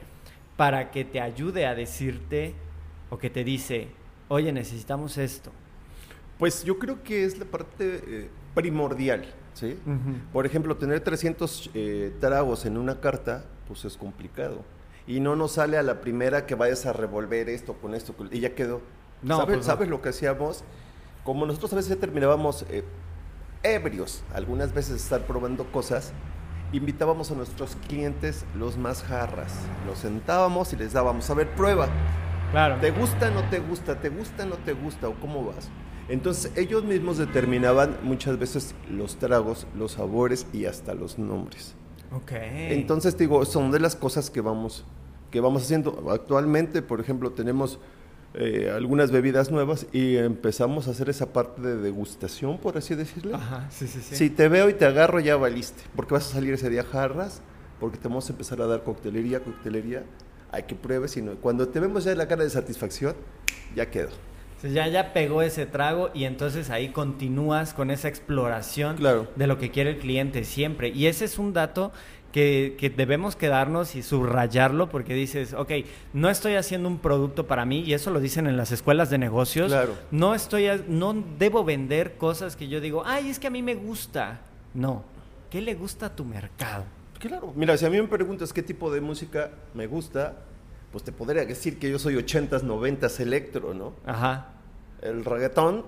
para 0.57 0.89
que 0.89 1.05
te 1.05 1.21
ayude 1.21 1.67
a 1.67 1.75
decirte 1.75 2.55
o 3.11 3.19
que 3.19 3.29
te 3.29 3.43
dice, 3.43 3.89
oye, 4.27 4.51
necesitamos 4.51 5.19
esto? 5.19 5.51
Pues 6.39 6.63
yo 6.63 6.79
creo 6.79 7.03
que 7.03 7.25
es 7.25 7.37
la 7.37 7.45
parte 7.45 8.01
eh, 8.07 8.29
primordial, 8.55 9.25
¿sí? 9.53 9.77
Por 10.33 10.47
ejemplo, 10.47 10.75
tener 10.77 11.01
300 11.01 11.69
eh, 11.75 12.11
tragos 12.19 12.65
en 12.65 12.77
una 12.77 12.99
carta, 12.99 13.45
pues 13.67 13.85
es 13.85 13.95
complicado. 13.95 14.65
Y 15.05 15.19
no 15.19 15.35
nos 15.35 15.53
sale 15.53 15.77
a 15.77 15.83
la 15.83 16.01
primera 16.01 16.47
que 16.47 16.55
vayas 16.55 16.87
a 16.87 16.93
revolver 16.93 17.49
esto 17.49 17.73
con 17.73 17.93
esto, 17.93 18.15
y 18.31 18.39
ya 18.39 18.55
quedó. 18.55 18.81
No, 19.23 19.37
¿Sabes, 19.37 19.55
pues 19.55 19.67
no. 19.67 19.73
¿Sabes 19.73 19.89
lo 19.89 20.01
que 20.01 20.09
hacíamos? 20.09 20.63
Como 21.23 21.45
nosotros 21.45 21.73
a 21.73 21.77
veces 21.77 21.95
ya 21.95 21.99
terminábamos 21.99 22.65
eh, 22.69 22.83
ebrios, 23.63 24.23
algunas 24.33 24.73
veces 24.73 25.01
estar 25.01 25.21
probando 25.21 25.65
cosas, 25.71 26.11
invitábamos 26.73 27.31
a 27.31 27.35
nuestros 27.35 27.77
clientes 27.87 28.45
los 28.55 28.77
más 28.77 29.03
jarras. 29.03 29.53
Los 29.87 29.99
sentábamos 29.99 30.73
y 30.73 30.75
les 30.75 30.93
dábamos, 30.93 31.29
a 31.29 31.33
ver, 31.33 31.49
prueba. 31.55 31.87
Claro. 32.51 32.75
¿Te 32.81 32.91
gusta, 32.91 33.31
no 33.31 33.41
te 33.49 33.59
gusta? 33.59 33.99
¿Te 33.99 34.09
gusta, 34.09 34.45
no 34.45 34.57
te 34.57 34.73
gusta? 34.73 35.07
¿O 35.07 35.13
cómo 35.15 35.45
vas? 35.45 35.69
Entonces 36.09 36.51
ellos 36.57 36.83
mismos 36.83 37.17
determinaban 37.17 37.97
muchas 38.03 38.37
veces 38.37 38.75
los 38.89 39.15
tragos, 39.15 39.65
los 39.75 39.93
sabores 39.93 40.45
y 40.51 40.65
hasta 40.65 40.93
los 40.93 41.17
nombres. 41.17 41.75
Ok. 42.11 42.31
Entonces 42.33 43.17
digo, 43.17 43.45
son 43.45 43.71
de 43.71 43.79
las 43.79 43.95
cosas 43.95 44.29
que 44.29 44.41
vamos, 44.41 44.85
que 45.31 45.39
vamos 45.39 45.63
haciendo. 45.63 46.11
Actualmente, 46.11 46.81
por 46.81 46.99
ejemplo, 46.99 47.31
tenemos 47.31 47.79
eh, 48.35 48.71
algunas 48.75 49.11
bebidas 49.11 49.51
nuevas 49.51 49.85
y 49.91 50.17
empezamos 50.17 50.87
a 50.87 50.91
hacer 50.91 51.09
esa 51.09 51.31
parte 51.33 51.61
de 51.61 51.77
degustación, 51.77 52.57
por 52.57 52.77
así 52.77 52.95
decirlo. 52.95 53.35
Ajá, 53.35 53.67
sí, 53.69 53.87
sí, 53.87 53.99
sí. 54.01 54.15
Si 54.15 54.29
te 54.29 54.47
veo 54.47 54.69
y 54.69 54.73
te 54.73 54.85
agarro, 54.85 55.19
ya 55.19 55.35
valiste. 55.35 55.83
Porque 55.95 56.13
vas 56.15 56.27
a 56.29 56.33
salir 56.33 56.53
ese 56.53 56.69
día 56.69 56.83
jarras, 56.83 57.41
porque 57.79 57.97
te 57.97 58.07
vamos 58.07 58.27
a 58.29 58.33
empezar 58.33 58.61
a 58.61 58.65
dar 58.67 58.83
coctelería, 58.83 59.39
coctelería. 59.41 60.03
Hay 60.51 60.63
que 60.63 60.75
pruebes, 60.75 61.15
y 61.17 61.21
no- 61.21 61.35
cuando 61.35 61.67
te 61.67 61.79
vemos 61.79 62.03
ya 62.03 62.15
la 62.15 62.27
cara 62.27 62.43
de 62.43 62.49
satisfacción, 62.49 63.15
ya 63.75 63.89
quedó. 63.91 64.09
ya, 64.63 64.87
ya 64.87 65.11
pegó 65.11 65.41
ese 65.41 65.65
trago 65.65 66.09
y 66.13 66.23
entonces 66.23 66.69
ahí 66.69 66.89
continúas 66.93 67.73
con 67.73 67.91
esa 67.91 68.07
exploración 68.07 68.95
Claro. 68.95 69.27
de 69.35 69.45
lo 69.45 69.57
que 69.57 69.71
quiere 69.71 69.89
el 69.91 69.97
cliente 69.97 70.45
siempre. 70.45 70.87
Y 70.87 71.07
ese 71.07 71.25
es 71.25 71.37
un 71.37 71.51
dato 71.51 71.91
que, 72.33 72.75
que 72.79 72.89
debemos 72.89 73.35
quedarnos 73.37 73.95
y 73.95 74.01
subrayarlo 74.01 74.89
porque 74.89 75.13
dices, 75.13 75.53
ok, 75.53 75.71
no 76.13 76.29
estoy 76.29 76.55
haciendo 76.55 76.89
un 76.89 76.97
producto 76.97 77.45
para 77.45 77.63
mí 77.63 77.81
y 77.81 77.93
eso 77.93 78.09
lo 78.09 78.19
dicen 78.19 78.47
en 78.47 78.57
las 78.57 78.71
escuelas 78.71 79.11
de 79.11 79.19
negocios. 79.19 79.67
Claro. 79.67 79.93
No 80.11 80.33
estoy, 80.33 80.67
no 80.87 81.13
debo 81.37 81.63
vender 81.63 82.17
cosas 82.17 82.55
que 82.55 82.67
yo 82.67 82.81
digo, 82.81 83.03
ay, 83.05 83.29
es 83.29 83.39
que 83.39 83.47
a 83.47 83.51
mí 83.51 83.61
me 83.61 83.75
gusta. 83.75 84.41
No, 84.73 85.03
¿qué 85.51 85.61
le 85.61 85.75
gusta 85.75 86.07
a 86.07 86.15
tu 86.15 86.25
mercado? 86.25 86.85
Claro, 87.19 87.53
mira, 87.55 87.77
si 87.77 87.85
a 87.85 87.89
mí 87.89 88.01
me 88.01 88.07
preguntas 88.07 88.51
qué 88.51 88.63
tipo 88.63 88.91
de 88.91 88.99
música 88.99 89.51
me 89.75 89.85
gusta, 89.85 90.39
pues 90.91 91.03
te 91.03 91.11
podría 91.11 91.45
decir 91.45 91.77
que 91.77 91.89
yo 91.89 91.99
soy 91.99 92.15
80s, 92.15 92.63
90s 92.63 93.19
electro, 93.19 93.75
¿no? 93.75 93.93
Ajá. 94.05 94.55
El 95.01 95.23
reggaetón 95.23 95.85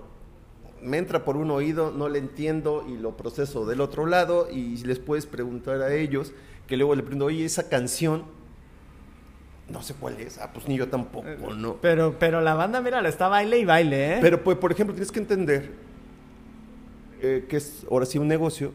me 0.82 0.98
entra 0.98 1.26
por 1.26 1.38
un 1.38 1.52
oído, 1.52 1.92
no 1.92 2.10
le 2.10 2.20
entiendo 2.20 2.86
y 2.88 2.98
lo 2.98 3.18
proceso 3.18 3.66
del 3.66 3.82
otro 3.82 4.06
lado 4.06 4.48
y 4.52 4.78
les 4.78 5.00
puedes 5.00 5.26
preguntar 5.26 5.82
a 5.82 5.94
ellos, 5.94 6.34
que 6.68 6.78
luego 6.78 6.96
le 6.96 7.04
pregunto, 7.04 7.26
oye, 7.26 7.46
esa 7.46 7.70
canción, 7.70 8.24
no 9.70 9.82
sé 9.82 9.94
cuál 9.96 10.20
es, 10.20 10.38
ah, 10.38 10.52
pues 10.54 10.68
ni 10.68 10.78
yo 10.78 10.88
tampoco, 10.90 11.54
¿no? 11.56 11.78
Pero, 11.82 12.18
pero 12.20 12.42
la 12.42 12.54
banda, 12.54 12.82
mira, 12.82 13.02
la 13.02 13.10
está 13.10 13.28
baile 13.28 13.58
y 13.58 13.66
baile, 13.66 14.16
¿eh? 14.16 14.18
Pero, 14.22 14.44
pues, 14.44 14.58
por 14.58 14.72
ejemplo, 14.72 14.94
tienes 14.94 15.12
que 15.12 15.20
entender 15.20 15.72
eh, 17.22 17.46
que 17.50 17.58
es 17.58 17.86
ahora 17.90 18.06
sí 18.06 18.20
un 18.20 18.28
negocio 18.28 18.74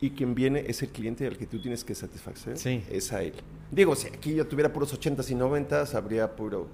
y 0.00 0.10
quien 0.10 0.34
viene 0.34 0.64
es 0.66 0.82
el 0.82 0.88
cliente 0.88 1.26
al 1.26 1.36
que 1.36 1.46
tú 1.46 1.60
tienes 1.60 1.84
que 1.84 1.94
satisfacer. 1.94 2.56
Sí. 2.58 2.82
Es 2.90 3.12
a 3.12 3.22
él. 3.22 3.34
Digo, 3.70 3.94
si 3.94 4.08
aquí 4.08 4.34
yo 4.34 4.46
tuviera 4.46 4.72
puros 4.72 4.98
80s 4.98 5.30
y 5.30 5.34
90s, 5.34 5.94
habría 5.94 6.34
puro 6.34 6.68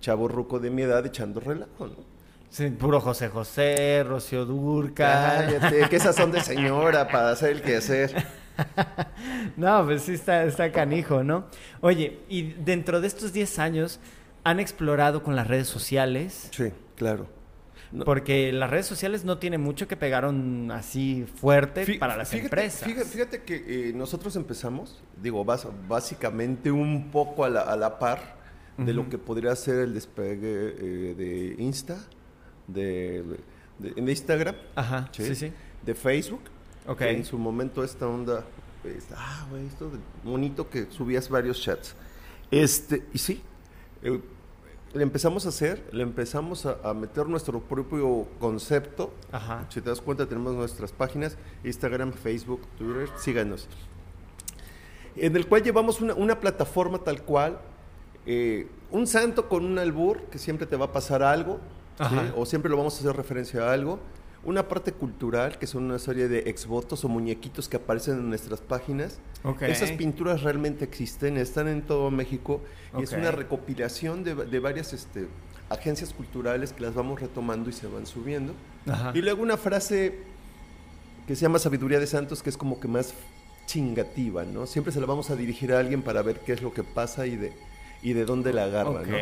chavo 0.00 0.28
ruco 0.28 0.58
de 0.58 0.70
mi 0.70 0.82
edad 0.82 1.04
echando 1.06 1.40
relajo, 1.40 1.86
¿no? 1.86 2.13
Sí, 2.54 2.68
puro 2.70 3.00
José 3.00 3.28
José, 3.30 4.04
Rocío 4.06 4.44
Durca. 4.46 5.38
Cállate, 5.48 5.88
que 5.88 5.96
esas 5.96 6.14
son 6.14 6.30
de 6.30 6.40
señora 6.44 7.08
para 7.08 7.30
hacer 7.30 7.50
el 7.50 7.62
quehacer. 7.62 8.14
No, 9.56 9.84
pues 9.84 10.02
sí 10.02 10.12
está, 10.14 10.44
está 10.44 10.70
canijo, 10.70 11.24
¿no? 11.24 11.46
Oye, 11.80 12.20
y 12.28 12.52
dentro 12.52 13.00
de 13.00 13.08
estos 13.08 13.32
10 13.32 13.58
años, 13.58 13.98
¿han 14.44 14.60
explorado 14.60 15.24
con 15.24 15.34
las 15.34 15.48
redes 15.48 15.66
sociales? 15.66 16.50
Sí, 16.52 16.70
claro. 16.94 17.26
No. 17.90 18.04
Porque 18.04 18.52
las 18.52 18.70
redes 18.70 18.86
sociales 18.86 19.24
no 19.24 19.38
tienen 19.38 19.60
mucho 19.60 19.88
que 19.88 19.96
pegaron 19.96 20.70
así 20.70 21.26
fuerte 21.40 21.84
Fí- 21.84 21.98
para 21.98 22.16
las 22.16 22.28
fíjate, 22.28 22.46
empresas. 22.46 22.84
Fíjate, 22.88 23.04
fíjate 23.08 23.42
que 23.42 23.88
eh, 23.88 23.92
nosotros 23.92 24.36
empezamos, 24.36 25.02
digo, 25.20 25.44
bas- 25.44 25.66
básicamente 25.88 26.70
un 26.70 27.10
poco 27.10 27.44
a 27.44 27.48
la, 27.48 27.60
a 27.62 27.76
la 27.76 27.98
par 27.98 28.36
de 28.78 28.92
lo 28.92 29.08
que 29.08 29.18
podría 29.18 29.54
ser 29.56 29.80
el 29.80 29.94
despegue 29.94 30.74
eh, 30.78 31.14
de 31.16 31.56
Insta, 31.62 31.96
de, 32.66 33.22
de- 33.78 33.90
de 33.94 34.10
Instagram, 34.10 34.54
Ajá, 34.74 35.08
Sí. 35.12 35.24
sí, 35.26 35.34
sí. 35.34 35.52
de 35.84 35.94
Facebook. 35.94 36.40
Ok. 36.86 37.00
En 37.02 37.24
su 37.24 37.38
momento 37.38 37.82
esta 37.82 38.06
onda, 38.06 38.44
pues, 38.82 39.06
ah, 39.16 39.46
güey, 39.50 39.66
esto 39.66 39.90
de 39.90 39.98
bonito 40.22 40.68
que 40.70 40.86
subías 40.90 41.28
varios 41.28 41.60
chats. 41.60 41.94
Este, 42.50 43.04
y 43.12 43.18
sí, 43.18 43.42
eh, 44.02 44.20
le 44.92 45.02
empezamos 45.02 45.44
a 45.46 45.48
hacer, 45.48 45.82
le 45.92 46.02
empezamos 46.04 46.66
a, 46.66 46.76
a 46.84 46.94
meter 46.94 47.26
nuestro 47.26 47.60
propio 47.60 48.28
concepto. 48.38 49.12
Ajá. 49.32 49.66
Si 49.70 49.80
te 49.80 49.90
das 49.90 50.00
cuenta, 50.00 50.26
tenemos 50.26 50.54
nuestras 50.54 50.92
páginas, 50.92 51.36
Instagram, 51.64 52.12
Facebook, 52.12 52.60
Twitter, 52.78 53.08
síganos. 53.18 53.66
En 55.16 55.34
el 55.36 55.46
cual 55.46 55.62
llevamos 55.62 56.00
una, 56.00 56.14
una 56.14 56.38
plataforma 56.40 56.98
tal 56.98 57.22
cual, 57.22 57.58
eh, 58.26 58.68
un 58.90 59.06
santo 59.06 59.48
con 59.48 59.64
un 59.64 59.78
albur, 59.78 60.22
que 60.30 60.38
siempre 60.38 60.66
te 60.66 60.76
va 60.76 60.86
a 60.86 60.92
pasar 60.92 61.22
algo, 61.22 61.58
o 62.36 62.46
siempre 62.46 62.70
lo 62.70 62.76
vamos 62.76 62.96
a 62.96 63.00
hacer 63.00 63.16
referencia 63.16 63.68
a 63.68 63.72
algo. 63.72 64.00
Una 64.44 64.68
parte 64.68 64.92
cultural, 64.92 65.58
que 65.58 65.66
son 65.66 65.84
una 65.84 65.98
serie 65.98 66.28
de 66.28 66.50
exvotos 66.50 67.02
o 67.04 67.08
muñequitos 67.08 67.66
que 67.68 67.78
aparecen 67.78 68.18
en 68.18 68.28
nuestras 68.28 68.60
páginas. 68.60 69.18
Esas 69.60 69.92
pinturas 69.92 70.42
realmente 70.42 70.84
existen, 70.84 71.38
están 71.38 71.68
en 71.68 71.82
todo 71.82 72.10
México 72.10 72.60
y 72.98 73.02
es 73.02 73.12
una 73.12 73.30
recopilación 73.30 74.22
de, 74.22 74.34
de 74.34 74.58
varias 74.58 74.92
este, 74.92 75.28
agencias 75.70 76.12
culturales 76.12 76.72
que 76.72 76.82
las 76.82 76.94
vamos 76.94 77.20
retomando 77.20 77.70
y 77.70 77.72
se 77.72 77.86
van 77.86 78.06
subiendo. 78.06 78.52
Ajá. 78.86 79.12
Y 79.14 79.22
luego 79.22 79.42
una 79.42 79.56
frase 79.56 80.18
que 81.26 81.34
se 81.34 81.42
llama 81.42 81.58
Sabiduría 81.58 81.98
de 81.98 82.06
Santos, 82.06 82.42
que 82.42 82.50
es 82.50 82.56
como 82.56 82.80
que 82.80 82.88
más 82.88 83.14
chingativa, 83.66 84.44
¿no? 84.44 84.66
Siempre 84.66 84.92
se 84.92 85.00
la 85.00 85.06
vamos 85.06 85.30
a 85.30 85.36
dirigir 85.36 85.72
a 85.72 85.78
alguien 85.78 86.02
para 86.02 86.20
ver 86.20 86.40
qué 86.40 86.52
es 86.52 86.62
lo 86.62 86.74
que 86.74 86.84
pasa 86.84 87.26
y 87.26 87.36
de, 87.36 87.52
y 88.04 88.12
de 88.12 88.24
dónde 88.24 88.52
la 88.52 88.64
agarra, 88.64 88.90
Ok, 88.90 89.06
¿no? 89.08 89.16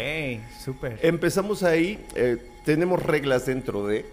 súper. 0.62 0.98
Empezamos 1.02 1.62
ahí, 1.62 2.04
eh, 2.14 2.36
tenemos 2.66 3.02
reglas 3.02 3.46
dentro 3.46 3.86
de, 3.86 4.04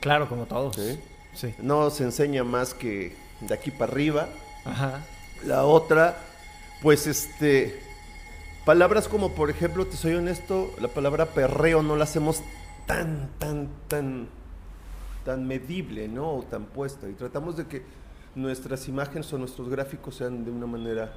claro, 0.00 0.28
como 0.28 0.46
todos. 0.46 0.76
Sí. 0.76 1.00
Sí. 1.34 1.54
no 1.60 1.90
se 1.90 2.04
enseña 2.04 2.44
más 2.44 2.74
que 2.74 3.16
de 3.40 3.54
aquí 3.54 3.70
para 3.70 3.90
arriba. 3.92 4.28
Ajá. 4.64 5.04
La 5.44 5.64
otra, 5.64 6.18
pues 6.82 7.06
este, 7.06 7.80
palabras 8.64 9.08
como 9.08 9.32
por 9.34 9.48
ejemplo, 9.50 9.86
te 9.86 9.96
soy 9.96 10.14
honesto, 10.14 10.72
la 10.80 10.88
palabra 10.88 11.26
perreo 11.26 11.82
no 11.82 11.96
la 11.96 12.04
hacemos 12.04 12.42
tan, 12.86 13.30
tan, 13.38 13.68
tan, 13.88 14.28
tan 15.24 15.46
medible, 15.46 16.06
¿no? 16.08 16.36
O 16.36 16.42
tan 16.42 16.64
puesta. 16.66 17.08
Y 17.08 17.12
tratamos 17.14 17.56
de 17.56 17.66
que 17.66 17.82
nuestras 18.34 18.88
imágenes 18.88 19.32
o 19.32 19.38
nuestros 19.38 19.68
gráficos 19.68 20.16
sean 20.16 20.44
de 20.44 20.50
una 20.50 20.66
manera 20.66 21.12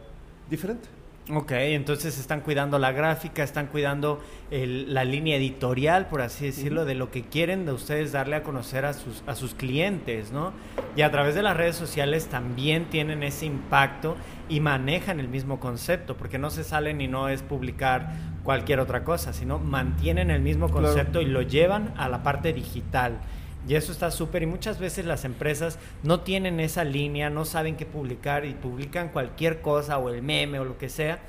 diferente. 0.49 0.87
Ok, 1.29 1.51
entonces 1.51 2.17
están 2.17 2.41
cuidando 2.41 2.79
la 2.79 2.91
gráfica, 2.91 3.43
están 3.43 3.67
cuidando 3.67 4.19
el- 4.49 4.91
la 4.93 5.03
línea 5.05 5.37
editorial, 5.37 6.07
por 6.07 6.21
así 6.21 6.47
decirlo, 6.47 6.83
de 6.83 6.95
lo 6.95 7.11
que 7.11 7.21
quieren 7.21 7.65
de 7.65 7.71
ustedes 7.73 8.11
darle 8.11 8.35
a 8.37 8.43
conocer 8.43 8.85
a 8.85 8.93
sus, 8.93 9.23
a 9.27 9.35
sus 9.35 9.53
clientes, 9.53 10.31
¿no? 10.31 10.51
Y 10.95 11.03
a 11.03 11.11
través 11.11 11.35
de 11.35 11.43
las 11.43 11.55
redes 11.55 11.75
sociales 11.75 12.25
también 12.27 12.85
tienen 12.85 13.21
ese 13.21 13.45
impacto 13.45 14.17
y 14.49 14.59
manejan 14.61 15.19
el 15.19 15.27
mismo 15.27 15.59
concepto, 15.59 16.17
porque 16.17 16.39
no 16.39 16.49
se 16.49 16.63
salen 16.63 16.99
y 17.01 17.07
no 17.07 17.29
es 17.29 17.43
publicar 17.43 18.09
cualquier 18.43 18.79
otra 18.79 19.03
cosa, 19.03 19.31
sino 19.31 19.59
mantienen 19.59 20.31
el 20.31 20.41
mismo 20.41 20.67
Claro. 20.69 20.87
concepto 20.87 21.21
y 21.21 21.25
lo 21.25 21.43
llevan 21.43 21.93
a 21.97 22.09
la 22.09 22.23
parte 22.23 22.51
digital. 22.51 23.19
Y 23.67 23.75
eso 23.75 23.91
está 23.91 24.09
súper. 24.11 24.43
Y 24.43 24.45
muchas 24.47 24.79
veces 24.79 25.05
las 25.05 25.23
empresas 25.25 25.77
no 26.03 26.21
tienen 26.21 26.59
esa 26.59 26.83
línea, 26.83 27.29
no 27.29 27.45
saben 27.45 27.77
qué 27.77 27.85
publicar 27.85 28.45
y 28.45 28.53
publican 28.53 29.09
cualquier 29.09 29.61
cosa 29.61 29.97
o 29.97 30.09
el 30.09 30.21
meme 30.21 30.59
o 30.59 30.65
lo 30.65 30.77
que 30.77 30.89
sea. 30.89 31.19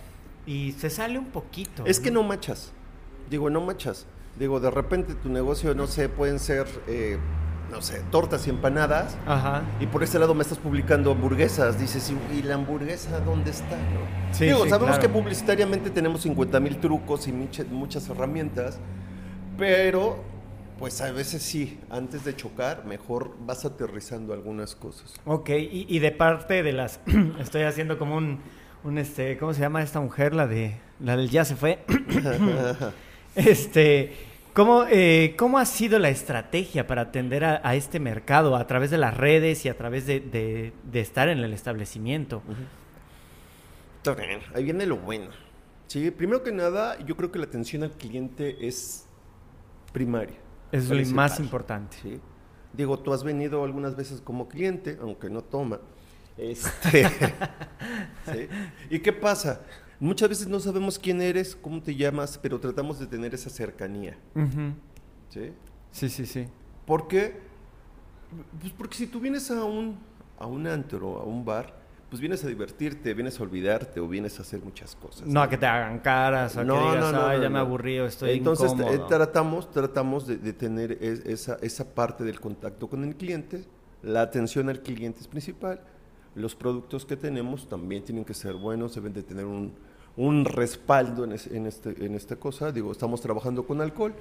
Y 0.47 0.73
se 0.73 0.91
sale 0.91 1.19
un 1.19 1.27
poquito. 1.27 1.85
Es 1.87 2.01
que 2.01 2.11
no 2.11 2.23
machas. 2.23 2.73
Digo, 3.31 3.51
no 3.51 3.61
machas. 3.61 4.07
Digo, 4.39 4.61
de 4.61 4.71
repente 4.71 5.15
tu 5.15 5.29
negocio, 5.29 5.75
no 5.75 5.87
sé, 5.87 6.09
pueden 6.09 6.39
ser, 6.39 6.67
eh, 6.89 7.19
no 7.71 7.83
sé, 7.83 8.01
tortas 8.11 8.47
y 8.47 8.51
empanadas. 8.51 9.17
Ajá. 9.27 9.63
Y 9.79 9.87
por 9.87 10.03
este 10.03 10.19
lado 10.19 10.35
me 10.35 10.43
estás 10.43 10.59
publicando 10.59 11.13
hamburguesas. 11.13 11.79
Dices, 11.79 12.11
¿y 12.11 12.39
y 12.39 12.43
la 12.43 12.55
hamburguesa 12.55 13.21
dónde 13.21 13.51
está? 13.51 13.77
no? 13.77 14.35
Sí, 14.35 14.47
Digo, 14.47 14.65
sí, 14.65 14.71
sabemos 14.71 14.97
claro. 14.97 15.03
que 15.03 15.09
publicitariamente 15.21 15.91
tenemos 15.91 16.23
50 16.23 16.59
mil 16.61 16.79
trucos 16.79 17.29
y 17.29 17.33
muchas, 17.33 17.69
muchas 17.69 18.09
herramientas, 18.09 18.79
pero 19.59 20.25
pues 20.83 21.01
a 21.01 21.13
veces 21.13 21.45
sí, 21.45 21.79
antes 21.91 22.25
de 22.25 22.35
chocar, 22.35 22.85
mejor 22.85 23.37
vas 23.39 23.65
aterrizando 23.65 24.35
algunas 24.35 24.75
cosas. 24.75 25.15
Ok, 25.27 25.51
y, 25.51 25.87
y 25.89 26.01
de 26.01 26.11
parte 26.11 26.65
de 26.65 26.73
las. 26.73 26.99
estoy 27.39 27.63
haciendo 27.63 27.99
como 28.01 28.17
un. 28.17 28.41
un 28.83 28.99
este, 28.99 29.39
¿Cómo 29.39 29.55
se 29.55 29.61
llama 29.61 29.81
esta 29.81 30.01
mujer? 30.01 30.35
La 30.35 30.49
de. 30.49 30.75
La 30.99 31.17
del 31.17 31.31
ya 31.31 31.45
se 31.45 31.55
fue. 31.55 31.85
este. 33.37 34.13
¿Cómo, 34.55 34.85
eh, 34.91 35.37
¿Cómo 35.39 35.61
ha 35.61 35.67
sido 35.67 36.01
la 36.01 36.09
estrategia 36.09 36.89
para 36.89 37.03
atender 37.03 37.45
a, 37.45 37.61
a 37.63 37.77
este 37.77 38.01
mercado 38.01 38.57
a 38.57 38.67
través 38.67 38.91
de 38.91 38.99
las 38.99 39.17
redes 39.17 39.65
y 39.65 39.69
a 39.69 39.77
través 39.77 40.05
de, 40.05 40.19
de- 40.19 40.73
de 40.83 41.01
estar 41.01 41.29
en 41.29 41.39
el 41.39 41.53
establecimiento? 41.53 42.43
Está 43.99 44.15
bien, 44.21 44.41
Ahí 44.53 44.65
viene 44.65 44.85
lo 44.87 44.97
bueno. 44.97 45.29
Sí, 45.87 46.11
primero 46.11 46.43
que 46.43 46.51
nada, 46.51 46.99
yo 47.07 47.17
creo 47.17 47.31
que 47.31 47.39
la 47.39 47.45
atención 47.45 47.85
al 47.85 47.93
cliente 47.93 48.67
es 48.67 49.07
primaria. 49.93 50.42
Es 50.73 50.89
lo 50.89 51.15
más 51.15 51.39
importante. 51.39 51.97
Sí. 52.03 52.21
Digo, 52.73 52.99
tú 52.99 53.13
has 53.13 53.23
venido 53.23 53.63
algunas 53.63 53.95
veces 53.95 54.21
como 54.21 54.49
cliente, 54.49 54.99
aunque 55.01 55.29
no 55.29 55.43
toma. 55.43 55.79
Este, 56.39 57.07
¿sí? 58.27 58.49
¿Y 58.89 58.99
qué 59.01 59.13
pasa? 59.13 59.61
Muchas 60.01 60.31
veces 60.31 60.49
no 60.49 60.59
sabemos 60.59 60.99
quién 60.99 61.21
eres, 61.21 61.55
cómo 61.55 61.83
te 61.83 61.95
llamas, 61.95 62.39
pero 62.39 62.59
tratamos 62.59 62.99
de 62.99 63.07
tener 63.07 63.35
esa 63.35 63.51
cercanía. 63.51 64.17
¿sí? 65.29 65.53
Sí, 65.91 66.09
sí, 66.09 66.27
sí. 66.27 66.49
¿Por 66.87 67.07
qué? 67.07 67.41
Pues 68.61 68.73
porque 68.73 68.97
si 68.97 69.07
tú 69.07 69.21
vienes 69.21 69.51
a 69.51 69.63
un, 69.65 69.99
a 70.39 70.47
un 70.47 70.67
antro, 70.67 71.21
a 71.21 71.25
un 71.25 71.45
bar, 71.45 71.82
pues 72.13 72.21
vienes 72.21 72.45
a 72.45 72.47
divertirte, 72.49 73.15
vienes 73.15 73.41
a 73.41 73.43
olvidarte 73.43 73.99
o 73.99 74.07
vienes 74.07 74.39
a 74.39 74.43
hacer 74.43 74.61
muchas 74.63 74.95
cosas. 74.97 75.27
No 75.27 75.41
a 75.41 75.49
que 75.49 75.57
te 75.57 75.65
hagan 75.65 75.99
caras, 76.01 76.59
a 76.59 76.61
que 76.61 76.67
digas, 76.71 77.15
ay, 77.15 77.41
ya 77.41 77.49
me 77.49 77.55
no. 77.55 77.61
aburrí 77.61 77.99
o 78.01 78.05
estoy 78.05 78.33
Entonces 78.33 78.71
incómodo. 78.71 78.93
eh, 78.95 79.01
tratamos, 79.09 79.71
tratamos 79.71 80.27
de, 80.27 80.37
de 80.37 80.53
tener 80.53 80.93
es- 81.01 81.25
esa, 81.25 81.57
esa 81.63 81.95
parte 81.95 82.23
del 82.23 82.39
contacto 82.39 82.87
con 82.87 83.03
el 83.05 83.17
cliente, 83.17 83.65
la 84.03 84.21
atención 84.21 84.69
al 84.69 84.81
cliente 84.83 85.21
es 85.23 85.27
principal, 85.27 85.81
los 86.35 86.55
productos 86.55 87.07
que 87.07 87.17
tenemos 87.17 87.67
también 87.67 88.05
tienen 88.05 88.27
que 88.27 88.35
ser 88.35 88.57
buenos, 88.57 88.95
deben 88.95 89.15
de 89.15 89.23
tener 89.23 89.47
un, 89.47 89.73
un 90.19 90.45
respaldo 90.45 91.25
en, 91.25 91.33
es- 91.33 91.47
en 91.47 91.65
este, 91.65 92.05
en 92.05 92.15
esta 92.15 92.37
cosa, 92.37 92.73
digo, 92.73 92.93
estamos 92.93 93.23
trabajando 93.23 93.65
con 93.67 93.81
alcohol, 93.81 94.13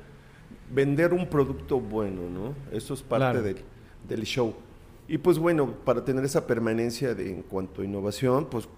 vender 0.74 1.12
un 1.13 1.27
producto 1.27 1.77
bueno, 1.81 2.21
¿no? 2.29 2.53
Eso 2.71 2.93
es 2.93 3.01
parte 3.01 3.25
Claro. 3.25 3.41
del, 3.41 3.57
del 4.07 4.24
show. 4.24 4.53
Y 5.12 5.18
pues 5.18 5.38
bueno, 5.38 5.74
para 5.84 6.06
tener 6.06 6.24
esa 6.24 6.48
permanencia 6.48 7.13
de, 7.13 7.30
en 7.30 7.41
cuanto 7.41 7.82
a 7.82 7.84
innovación, 7.84 8.46
pues 8.46 8.70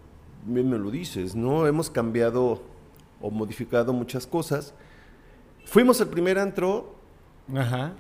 bien 0.47 0.67
me 0.67 0.79
lo 0.79 0.89
dices, 0.89 1.35
¿no? 1.35 1.67
Hemos 1.67 1.91
cambiado 1.91 2.63
o 3.21 3.29
modificado 3.29 3.93
muchas 3.93 4.25
cosas. 4.25 4.73
Fuimos 5.63 6.01
el 6.01 6.07
primer 6.07 6.39
antro 6.39 6.95
Ajá. 7.55 7.93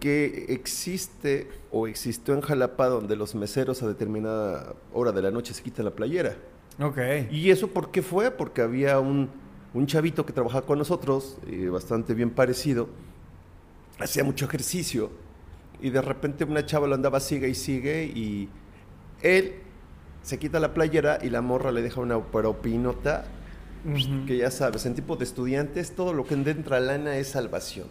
que 0.00 0.46
existe 0.48 1.48
o 1.70 1.86
existió 1.86 2.34
en 2.34 2.40
Jalapa 2.40 2.88
donde 2.88 3.14
los 3.14 3.36
meseros 3.36 3.80
a 3.84 3.86
determinada 3.86 4.74
hora 4.92 5.12
de 5.12 5.22
la 5.22 5.30
noche 5.30 5.54
se 5.54 5.62
quitan 5.62 5.84
la 5.84 5.92
playera. 5.92 6.36
Ok. 6.80 6.98
¿Y 7.30 7.52
eso 7.52 7.68
por 7.68 7.92
qué 7.92 8.02
fue? 8.02 8.32
Porque 8.32 8.60
había 8.60 8.98
un, 8.98 9.30
un 9.72 9.86
chavito 9.86 10.26
que 10.26 10.32
trabajaba 10.32 10.66
con 10.66 10.78
nosotros, 10.78 11.38
eh, 11.46 11.68
bastante 11.68 12.12
bien 12.12 12.30
parecido, 12.30 12.88
hacía 14.00 14.24
mucho 14.24 14.46
ejercicio 14.46 15.29
y 15.82 15.90
de 15.90 16.02
repente 16.02 16.44
una 16.44 16.64
chava 16.66 16.86
lo 16.86 16.94
andaba 16.94 17.20
sigue 17.20 17.48
y 17.48 17.54
sigue 17.54 18.04
y 18.04 18.48
él 19.22 19.54
se 20.22 20.38
quita 20.38 20.60
la 20.60 20.74
playera 20.74 21.18
y 21.22 21.30
la 21.30 21.40
morra 21.40 21.72
le 21.72 21.82
deja 21.82 22.00
una 22.00 22.22
propinota 22.22 23.24
Ujú. 23.84 24.26
que 24.26 24.36
ya 24.38 24.50
sabes, 24.50 24.84
en 24.86 24.94
tipo 24.94 25.16
de 25.16 25.24
estudiantes 25.24 25.92
todo 25.94 26.12
lo 26.12 26.24
que 26.26 26.34
entra 26.34 26.80
lana 26.80 27.16
es 27.16 27.28
salvación. 27.28 27.86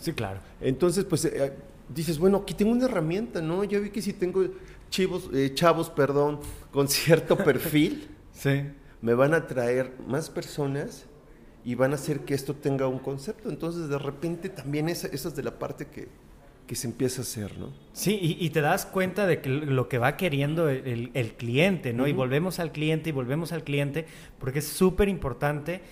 Sí, 0.00 0.12
claro. 0.12 0.40
Entonces, 0.60 1.04
pues 1.04 1.24
eh, 1.26 1.52
dices, 1.88 2.18
bueno, 2.18 2.38
aquí 2.38 2.54
tengo 2.54 2.72
una 2.72 2.86
herramienta, 2.86 3.40
¿no? 3.40 3.62
Ya 3.62 3.78
vi 3.78 3.90
que 3.90 4.02
si 4.02 4.12
tengo 4.12 4.42
chivos, 4.90 5.30
eh, 5.32 5.52
chavos, 5.54 5.90
perdón, 5.90 6.40
con 6.72 6.88
cierto 6.88 7.36
perfil, 7.36 8.08
Sí. 8.32 8.64
me 9.00 9.14
van 9.14 9.32
a 9.34 9.46
traer 9.46 9.92
más 10.08 10.28
personas 10.28 11.04
y 11.64 11.76
van 11.76 11.92
a 11.92 11.94
hacer 11.94 12.20
que 12.20 12.34
esto 12.34 12.54
tenga 12.56 12.88
un 12.88 12.98
concepto. 12.98 13.48
Entonces, 13.48 13.88
de 13.88 13.98
repente, 13.98 14.48
también 14.48 14.88
esa, 14.88 15.06
esa 15.06 15.28
es 15.28 15.36
de 15.36 15.44
la 15.44 15.56
parte 15.56 15.86
que, 15.86 16.08
que 16.72 16.76
se 16.76 16.86
empieza 16.86 17.20
a 17.20 17.24
hacer, 17.24 17.58
¿no? 17.58 17.68
Sí, 17.92 18.18
y, 18.22 18.42
y 18.42 18.48
te 18.48 18.62
das 18.62 18.86
cuenta 18.86 19.26
de 19.26 19.42
que 19.42 19.50
lo 19.50 19.90
que 19.90 19.98
va 19.98 20.16
queriendo 20.16 20.70
el, 20.70 20.86
el- 20.86 21.10
el 21.12 21.34
cliente, 21.34 21.92
¿no? 21.92 22.06
Y 22.06 22.14
volvemos 22.14 22.60
al 22.60 22.72
cliente 22.72 23.10
y 23.10 23.12
volvemos 23.12 23.52
al 23.52 23.62
cliente, 23.62 24.06
porque 24.38 24.60
es 24.60 24.68
súper 24.68 25.10
importante 25.10 25.82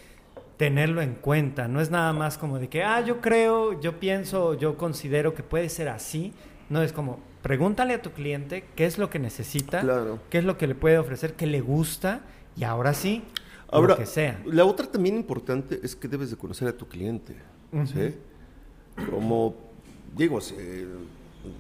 tenerlo 0.56 1.02
en 1.02 1.16
cuenta. 1.16 1.68
No 1.68 1.82
es 1.82 1.90
nada 1.90 2.14
más 2.14 2.38
como 2.38 2.58
de 2.58 2.70
que, 2.70 2.82
ah, 2.82 3.02
yo 3.02 3.20
creo, 3.20 3.78
yo 3.78 4.00
pienso, 4.00 4.54
yo 4.54 4.78
considero 4.78 5.34
que 5.34 5.42
puede 5.42 5.68
ser 5.68 5.90
así. 5.90 6.32
No 6.70 6.80
es 6.82 6.94
como, 6.94 7.20
pregúntale 7.42 7.92
a 7.92 8.00
tu 8.00 8.12
cliente 8.12 8.64
qué 8.74 8.86
es 8.86 8.96
lo 8.96 9.10
que 9.10 9.18
necesita, 9.18 9.82
Claro. 9.82 10.18
qué 10.30 10.38
es 10.38 10.44
lo 10.44 10.56
que 10.56 10.66
le 10.66 10.74
puede 10.74 10.96
ofrecer, 10.96 11.34
qué 11.34 11.46
le 11.46 11.60
gusta, 11.60 12.22
y 12.56 12.64
ahora 12.64 12.94
sí, 12.94 13.22
Ahora, 13.70 13.88
lo 13.88 13.96
que 13.98 14.06
sea. 14.06 14.40
la 14.46 14.64
otra 14.64 14.86
también 14.86 15.16
importante 15.16 15.78
es 15.82 15.94
que 15.94 16.08
debes 16.08 16.30
de 16.30 16.38
conocer 16.38 16.68
a 16.68 16.72
tu 16.72 16.88
cliente, 16.88 17.34
¿sí? 17.84 18.14
Como, 19.10 19.68
digo, 20.16 20.38
eh, 20.58 20.86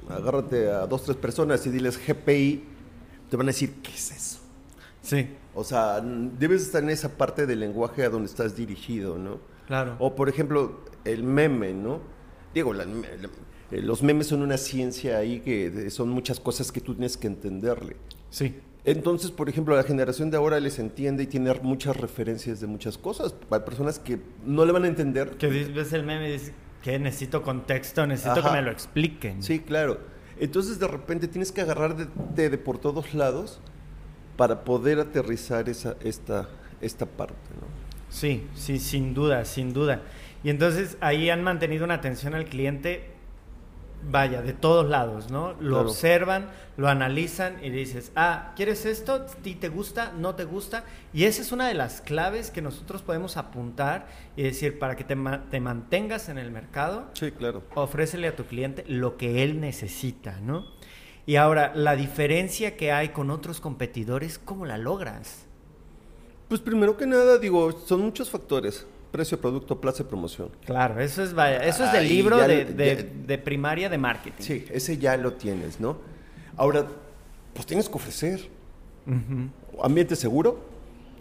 agárrate 0.08 0.70
a 0.70 0.86
dos, 0.86 1.04
tres 1.04 1.16
personas 1.16 1.66
y 1.66 1.70
diles 1.70 1.98
GPI, 1.98 2.64
te 3.30 3.36
van 3.36 3.46
a 3.46 3.50
decir, 3.50 3.74
¿qué 3.82 3.90
es 3.92 4.10
eso? 4.12 4.38
Sí, 5.02 5.28
O 5.54 5.64
sea, 5.64 6.00
debes 6.00 6.62
estar 6.62 6.82
en 6.82 6.90
esa 6.90 7.08
parte 7.16 7.46
del 7.46 7.60
lenguaje 7.60 8.04
a 8.04 8.10
donde 8.10 8.26
estás 8.28 8.54
dirigido, 8.56 9.18
¿no? 9.18 9.38
claro. 9.66 9.96
O, 9.98 10.14
por 10.14 10.28
ejemplo, 10.28 10.80
el 11.04 11.22
meme, 11.24 11.72
¿no? 11.72 12.00
Digo, 12.54 12.72
la- 12.74 12.84
la- 12.84 13.30
eh, 13.72 13.80
los 13.82 14.02
memes 14.02 14.26
son 14.28 14.42
una 14.42 14.56
ciencia 14.58 15.18
ahí 15.18 15.40
que 15.40 15.90
son 15.90 16.08
muchas 16.10 16.38
cosas 16.40 16.70
que 16.72 16.80
tú 16.80 16.94
tienes 16.94 17.16
que 17.16 17.26
entenderle. 17.28 17.96
Sí. 18.30 18.56
Entonces, 18.84 19.30
por 19.30 19.48
ejemplo, 19.48 19.76
la 19.76 19.82
generación 19.84 20.30
de 20.30 20.36
ahora 20.36 20.58
les 20.60 20.78
entiende 20.78 21.22
y 21.24 21.26
tiene 21.26 21.52
muchas 21.62 21.96
referencias 21.96 22.60
de 22.60 22.66
muchas 22.66 22.96
cosas. 22.98 23.34
Hay 23.50 23.60
personas 23.60 23.98
que 23.98 24.18
no 24.44 24.64
le 24.64 24.72
van 24.72 24.84
a 24.84 24.88
entender. 24.88 25.30
Que 25.36 25.46
ves 25.48 25.92
el 25.92 26.02
meme 26.04 26.28
y 26.28 26.32
dices 26.32 26.52
que 26.82 26.98
necesito 26.98 27.42
contexto, 27.42 28.06
necesito 28.06 28.40
Ajá. 28.40 28.50
que 28.50 28.56
me 28.56 28.62
lo 28.62 28.70
expliquen. 28.70 29.42
Sí, 29.42 29.60
claro. 29.60 30.00
Entonces, 30.38 30.78
de 30.78 30.88
repente 30.88 31.28
tienes 31.28 31.52
que 31.52 31.60
agarrar 31.60 31.96
de, 31.96 32.06
de- 32.34 32.48
de 32.50 32.58
por 32.58 32.78
todos 32.78 33.12
lados 33.14 33.60
para 34.36 34.64
poder 34.64 34.98
aterrizar 34.98 35.68
esa, 35.68 35.96
esta, 36.02 36.48
esta 36.80 37.04
parte, 37.06 37.34
¿no? 37.60 37.66
Sí, 38.08 38.46
sí, 38.54 38.78
sin 38.78 39.12
duda, 39.14 39.44
sin 39.44 39.72
duda. 39.74 40.00
Y 40.42 40.48
entonces 40.50 40.96
ahí 41.02 41.28
han 41.28 41.44
mantenido 41.44 41.84
una 41.84 41.94
atención 41.94 42.34
al 42.34 42.46
cliente, 42.46 43.10
vaya, 44.02 44.42
de 44.42 44.52
todos 44.52 44.88
lados, 44.88 45.30
¿no? 45.30 45.52
Lo 45.54 45.56
Claro. 45.76 45.80
observan, 45.90 46.48
lo 46.76 46.88
analizan 46.88 47.62
y 47.62 47.70
dices, 47.70 48.12
ah, 48.16 48.52
¿quieres 48.56 48.86
esto? 48.86 49.12
¿A 49.14 49.26
ti 49.26 49.54
te 49.54 49.68
gusta? 49.68 50.12
¿No 50.16 50.34
te 50.34 50.44
gusta? 50.44 50.84
Y 51.12 51.24
esa 51.24 51.42
es 51.42 51.52
una 51.52 51.68
de 51.68 51.74
las 51.74 52.00
claves 52.00 52.50
que 52.50 52.62
nosotros 52.62 53.02
podemos 53.02 53.36
apuntar 53.36 54.06
y 54.36 54.42
decir, 54.42 54.78
para 54.78 54.96
que 54.96 55.04
te, 55.04 55.16
ma- 55.16 55.44
te 55.50 55.60
mantengas 55.60 56.28
en 56.28 56.38
el 56.38 56.50
mercado, 56.50 57.04
Sí, 57.14 57.30
claro. 57.32 57.62
ofrécele 57.74 58.28
a 58.28 58.36
tu 58.36 58.44
cliente 58.44 58.84
lo 58.88 59.16
que 59.16 59.42
él 59.42 59.60
necesita, 59.60 60.38
¿no? 60.40 60.66
Y 61.26 61.36
ahora, 61.36 61.72
la 61.74 61.94
diferencia 61.96 62.76
que 62.76 62.92
hay 62.92 63.10
con 63.10 63.30
otros 63.30 63.60
competidores, 63.60 64.38
¿cómo 64.38 64.66
la 64.66 64.78
logras? 64.78 65.44
Pues 66.48 66.60
primero 66.60 66.96
que 66.96 67.06
nada, 67.06 67.38
digo, 67.38 67.70
son 67.72 68.00
muchos 68.00 68.30
factores. 68.30 68.86
Precio, 69.10 69.40
producto, 69.40 69.80
plaza 69.80 70.02
y 70.02 70.06
promoción. 70.06 70.50
Claro, 70.64 71.00
eso 71.00 71.22
es, 71.24 71.34
vaya, 71.34 71.64
eso 71.64 71.84
es 71.84 71.92
del 71.92 72.02
Ahí 72.04 72.08
libro 72.08 72.36
de, 72.38 72.64
lo- 72.64 73.26
de- 73.26 73.38
primaria 73.38 73.88
de 73.88 73.98
marketing. 73.98 74.42
Sí, 74.42 74.64
ese 74.70 74.98
ya 74.98 75.16
lo 75.16 75.32
tienes, 75.32 75.80
¿no? 75.80 75.98
Ahora, 76.56 76.86
pues 77.54 77.66
tienes 77.66 77.88
que 77.88 77.94
ofrecer. 77.96 78.48
Ambiente 79.82 80.14
seguro, 80.14 80.68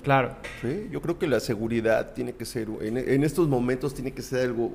Claro, 0.04 0.36
¿sí? 0.62 0.88
Yo 0.92 1.02
creo 1.02 1.18
que 1.20 1.28
la 1.28 1.40
seguridad 1.42 2.14
tiene 2.14 2.34
que 2.34 2.46
ser, 2.46 2.68
en, 2.82 2.98
en 2.98 3.24
estos 3.24 3.48
momentos 3.50 3.94
tiene 3.94 4.12
que 4.14 4.22
ser 4.22 4.46
algo 4.48 4.72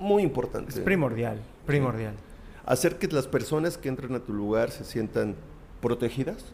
muy 0.00 0.22
importante. 0.22 0.70
es 0.70 0.78
primordial, 0.80 1.40
primordial. 1.66 2.14
Hacer 2.64 2.96
que 2.96 3.06
las 3.08 3.26
personas 3.26 3.76
que 3.76 3.88
entren 3.88 4.14
a 4.14 4.20
tu 4.20 4.32
lugar 4.32 4.70
se 4.70 4.84
sientan 4.84 5.34
protegidas. 5.82 6.44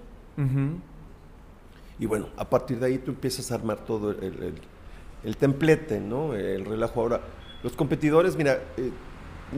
Y 1.98 2.06
bueno, 2.06 2.26
a 2.36 2.48
partir 2.48 2.78
de 2.80 2.86
ahí 2.86 2.98
tú 2.98 3.10
empiezas 3.12 3.52
a 3.52 3.54
armar 3.54 3.84
todo 3.84 4.10
el, 4.10 4.22
el- 4.24 4.54
el 5.24 5.36
templete, 5.36 6.00
¿no? 6.00 6.34
El 6.34 6.64
relajo. 6.64 7.00
Ahora, 7.00 7.20
los 7.62 7.72
competidores, 7.74 8.36
mira, 8.36 8.58
eh, 8.76 8.90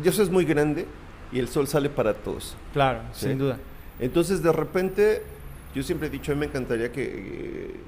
Dios 0.02 0.18
es 0.18 0.30
muy 0.30 0.44
grande 0.44 0.86
y 1.32 1.38
el 1.38 1.48
sol 1.48 1.66
sale 1.66 1.88
para 1.88 2.14
todos. 2.14 2.56
Claro, 2.72 3.00
Sí. 3.12 3.28
sin 3.28 3.38
duda. 3.38 3.58
Entonces, 3.98 4.42
de 4.42 4.52
repente, 4.52 5.22
yo 5.74 5.82
siempre 5.82 6.08
he 6.08 6.10
dicho, 6.10 6.32
a 6.32 6.34
mí 6.34 6.40
me 6.40 6.46
encantaría 6.46 6.90
que 6.92 7.02
eh, 7.04 7.80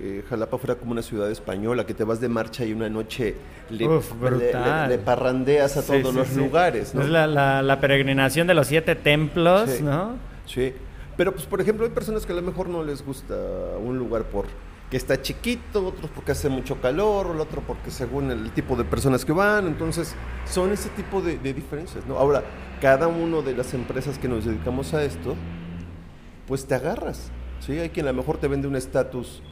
eh, 0.00 0.24
Jalapa 0.30 0.56
fuera 0.58 0.76
como 0.76 0.92
una 0.92 1.02
ciudad 1.02 1.30
española, 1.30 1.84
que 1.84 1.94
te 1.94 2.04
vas 2.04 2.20
de 2.20 2.28
marcha 2.28 2.64
y 2.64 2.72
una 2.72 2.88
noche 2.88 3.34
le, 3.70 3.88
Uf, 3.88 4.12
le- 4.22 4.30
le- 4.30 4.36
brutal. 4.36 4.88
le 4.88 4.98
parrandeas 4.98 5.76
a 5.76 5.82
Sí, 5.82 5.88
todos 6.00 6.12
sí, 6.12 6.18
los 6.18 6.36
lugares, 6.36 6.94
¿no? 6.94 7.02
Es 7.02 7.08
la, 7.08 7.26
la- 7.26 7.60
la 7.62 7.80
peregrinación 7.80 8.46
de 8.46 8.54
los 8.54 8.68
siete 8.68 8.94
templos, 8.94 9.68
Sí. 9.68 9.82
¿no? 9.82 10.12
Sí, 10.46 10.72
pero 11.16 11.32
pues 11.32 11.44
por 11.44 11.60
ejemplo 11.60 11.84
hay 11.84 11.90
personas 11.92 12.24
que 12.24 12.32
a 12.32 12.36
lo 12.36 12.42
mejor 12.42 12.68
no 12.68 12.84
les 12.84 13.04
gusta 13.04 13.34
un 13.84 13.98
lugar 13.98 14.22
por 14.24 14.46
que 14.90 14.96
está 14.96 15.22
chiquito, 15.22 15.86
otros 15.86 16.10
porque 16.12 16.32
hace 16.32 16.48
mucho 16.48 16.80
calor, 16.80 17.30
el 17.32 17.40
otro 17.40 17.62
porque 17.64 17.90
según 17.90 18.30
el 18.30 18.50
tipo 18.50 18.74
de 18.76 18.84
personas 18.84 19.24
que 19.24 19.32
van, 19.32 19.68
entonces 19.68 20.14
son 20.44 20.72
ese 20.72 20.88
tipo 20.90 21.22
de, 21.22 21.38
de 21.38 21.54
diferencias, 21.54 22.04
¿no? 22.06 22.18
Ahora, 22.18 22.42
cada 22.80 23.06
uno 23.06 23.40
de 23.40 23.54
las 23.54 23.72
empresas 23.72 24.18
que 24.18 24.26
nos 24.26 24.44
dedicamos 24.44 24.92
a 24.92 25.04
esto, 25.04 25.36
pues 26.48 26.66
te 26.66 26.74
agarras, 26.74 27.30
¿sí? 27.60 27.78
Hay 27.78 27.90
quien 27.90 28.06
a 28.06 28.12
lo 28.12 28.18
mejor 28.18 28.38
te 28.38 28.48
vende 28.48 28.66
un 28.66 28.74
estatus 28.74 29.42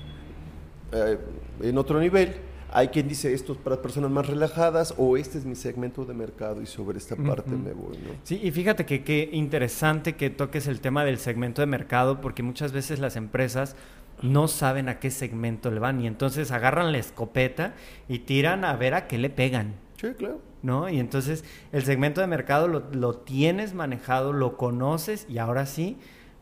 eh, 0.91 1.19
en 1.63 1.79
otro 1.79 2.01
nivel, 2.01 2.35
hay 2.71 2.89
quien 2.89 3.09
dice 3.09 3.33
esto 3.33 3.53
es 3.53 3.59
para 3.59 3.81
personas 3.81 4.11
más 4.11 4.27
relajadas 4.27 4.95
o 4.99 5.17
este 5.17 5.39
es 5.39 5.45
mi 5.45 5.55
segmento 5.55 6.05
de 6.05 6.15
mercado 6.15 6.61
y 6.61 6.67
sobre 6.67 6.99
esta 6.99 7.17
parte 7.17 7.51
me 7.51 7.73
voy, 7.73 7.97
¿no? 7.97 8.11
Sí, 8.25 8.41
y 8.43 8.51
fíjate 8.51 8.85
que 8.85 9.05
qué 9.05 9.31
interesante 9.33 10.17
que 10.17 10.31
toques 10.31 10.67
el 10.67 10.81
tema 10.81 11.05
del 11.05 11.19
segmento 11.19 11.63
de 11.63 11.67
mercado, 11.67 12.21
porque 12.21 12.43
muchas 12.43 12.73
veces 12.73 12.99
las 12.99 13.17
empresas 13.17 13.77
no 14.23 14.49
saben 14.49 14.89
a 14.89 14.99
qué 14.99 15.11
segmento 15.11 15.71
le 15.71 15.81
van 15.81 16.01
y 16.01 16.07
entonces 16.07 16.51
agarran 16.51 16.93
la 16.93 16.99
escopeta 16.99 17.75
y 18.09 18.21
tiran 18.21 18.65
a 18.65 18.75
ver 18.77 18.95
a 18.95 19.07
qué 19.07 19.19
le 19.19 19.31
pegan. 19.31 19.75
Sí, 20.01 20.09
claro. 20.17 20.41
¿no? 20.63 20.89
Y 20.89 20.99
entonces 20.99 21.45
el 21.73 21.85
segmento 21.85 22.21
de 22.21 22.27
mercado 22.27 22.69
lo, 22.69 22.85
lo 22.93 23.15
tienes 23.15 23.75
manejado, 23.75 24.33
lo 24.33 24.57
conoces 24.57 25.27
y 25.29 25.39
ahora 25.39 25.67
sí 25.67 25.97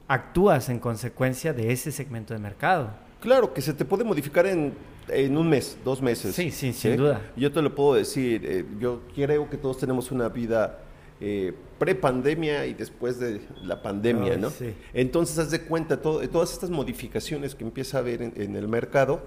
actúas 0.08 0.68
en 0.68 0.78
consecuencia 0.78 1.52
de 1.52 1.72
ese 1.72 1.92
segmento 1.92 2.34
de 2.34 2.40
mercado. 2.40 2.90
Claro, 3.20 3.52
que 3.52 3.60
se 3.60 3.72
te 3.72 3.84
puede 3.84 4.04
modificar 4.04 4.46
en, 4.46 4.72
en 5.08 5.36
un 5.36 5.48
mes, 5.48 5.78
dos 5.84 6.00
meses. 6.00 6.34
Sí, 6.34 6.50
sí, 6.50 6.72
sin 6.72 6.96
duda. 6.96 7.20
Yo 7.36 7.52
te 7.52 7.62
lo 7.62 7.74
puedo 7.74 7.94
decir, 7.94 8.42
eh, 8.44 8.64
yo 8.78 9.02
creo 9.14 9.48
que 9.50 9.56
todos 9.56 9.78
tenemos 9.78 10.10
una 10.10 10.28
vida 10.28 10.78
eh, 11.20 11.55
pre-pandemia 11.79 12.66
y 12.66 12.74
después 12.74 13.18
de 13.18 13.40
la 13.62 13.81
pandemia, 13.83 14.35
Ay, 14.35 14.38
¿no? 14.38 14.50
sí. 14.50 14.74
Entonces, 14.92 15.38
haz 15.38 15.50
de 15.50 15.62
cuenta, 15.62 16.00
todo- 16.02 16.26
todas 16.29 16.52
estas 16.52 16.70
modificaciones 16.70 17.55
que 17.55 17.64
empieza 17.64 17.98
a 17.98 18.00
haber 18.00 18.22
en, 18.22 18.33
en 18.37 18.57
el 18.57 18.68
mercado, 18.68 19.20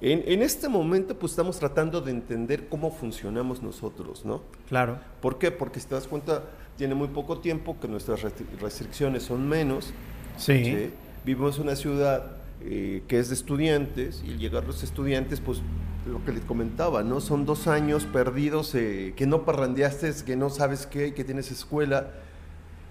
en, 0.00 0.22
en 0.26 0.42
este 0.42 0.68
momento 0.68 1.16
pues 1.18 1.32
estamos 1.32 1.58
tratando 1.58 2.00
de 2.00 2.10
entender 2.10 2.68
cómo 2.68 2.90
funcionamos 2.90 3.62
nosotros, 3.62 4.24
¿no? 4.24 4.42
Claro. 4.68 4.98
¿Por 5.20 5.38
qué? 5.38 5.50
Porque 5.52 5.78
si 5.80 5.86
te 5.86 5.94
das 5.94 6.08
cuenta, 6.08 6.42
tiene 6.76 6.94
muy 6.94 7.08
poco 7.08 7.38
tiempo 7.38 7.76
que 7.80 7.86
nuestras 7.88 8.22
restri- 8.22 8.46
restricciones 8.60 9.22
son 9.22 9.48
menos, 9.48 9.92
Sí. 10.36 10.64
¿sí? 10.64 10.90
Vivimos 11.24 11.56
en 11.56 11.62
una 11.64 11.76
ciudad 11.76 12.32
eh, 12.64 13.02
que 13.08 13.18
es 13.18 13.28
de 13.28 13.34
estudiantes, 13.34 14.22
y 14.26 14.32
al 14.32 14.38
llegar 14.38 14.64
los 14.64 14.82
estudiantes, 14.82 15.40
pues 15.40 15.62
lo 16.06 16.24
que 16.24 16.32
les 16.32 16.44
comentaba, 16.44 17.02
¿no? 17.02 17.20
Son 17.20 17.46
dos 17.46 17.66
años 17.66 18.04
perdidos, 18.04 18.74
eh, 18.74 19.14
que 19.16 19.26
no 19.26 19.44
parrandeaste, 19.44 20.12
que 20.24 20.36
no 20.36 20.50
sabes 20.50 20.86
qué, 20.86 21.14
que 21.14 21.24
tienes 21.24 21.50
escuela, 21.50 22.10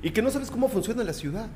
y 0.01 0.11
que 0.11 0.21
no 0.21 0.31
sabes 0.31 0.49
cómo 0.49 0.69
funciona 0.69 1.03
la 1.03 1.13
ciudad. 1.13 1.47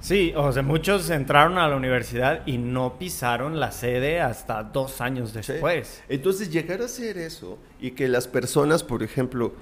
Sí, 0.00 0.32
o 0.34 0.50
sea, 0.50 0.62
muchos 0.62 1.10
entraron 1.10 1.58
a 1.58 1.68
la 1.68 1.76
universidad 1.76 2.46
y 2.46 2.56
no 2.56 2.98
pisaron 2.98 3.60
la 3.60 3.70
sede 3.70 4.20
hasta 4.20 4.62
dos 4.62 5.02
años 5.02 5.34
después. 5.34 6.02
Entonces, 6.08 6.50
llegar 6.50 6.80
a 6.80 6.86
hacer 6.86 7.18
eso 7.18 7.58
y 7.80 7.90
que 7.90 8.08
las 8.08 8.26
personas, 8.26 8.82
por 8.82 9.02
ejemplo, 9.02 9.52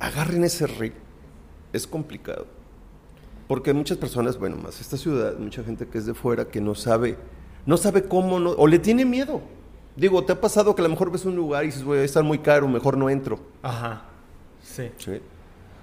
agarren 0.00 0.42
ese 0.42 0.66
ritmo, 0.66 1.00
es 1.72 1.86
complicado. 1.86 2.46
Porque 3.54 3.72
muchas 3.72 3.98
personas, 3.98 4.36
bueno, 4.36 4.56
más 4.56 4.80
esta 4.80 4.96
ciudad, 4.96 5.38
mucha 5.38 5.62
gente 5.62 5.86
que 5.86 5.96
es 5.96 6.06
de 6.06 6.12
fuera 6.12 6.44
que 6.44 6.60
no 6.60 6.74
sabe, 6.74 7.16
no 7.66 7.76
sabe 7.76 8.02
cómo, 8.02 8.40
no, 8.40 8.50
o 8.50 8.66
le 8.66 8.80
tiene 8.80 9.04
miedo. 9.04 9.42
Digo, 9.94 10.24
¿te 10.24 10.32
ha 10.32 10.40
pasado 10.40 10.74
que 10.74 10.82
a 10.82 10.82
lo 10.82 10.88
mejor 10.88 11.12
ves 11.12 11.24
un 11.24 11.36
lugar 11.36 11.62
y 11.62 11.66
dices, 11.68 11.84
voy 11.84 11.98
a 11.98 12.02
estar 12.02 12.24
muy 12.24 12.40
caro, 12.40 12.66
mejor 12.66 12.96
no 12.96 13.08
entro? 13.08 13.38
Ajá, 13.62 14.06
sí. 14.60 14.90
Sí. 14.98 15.20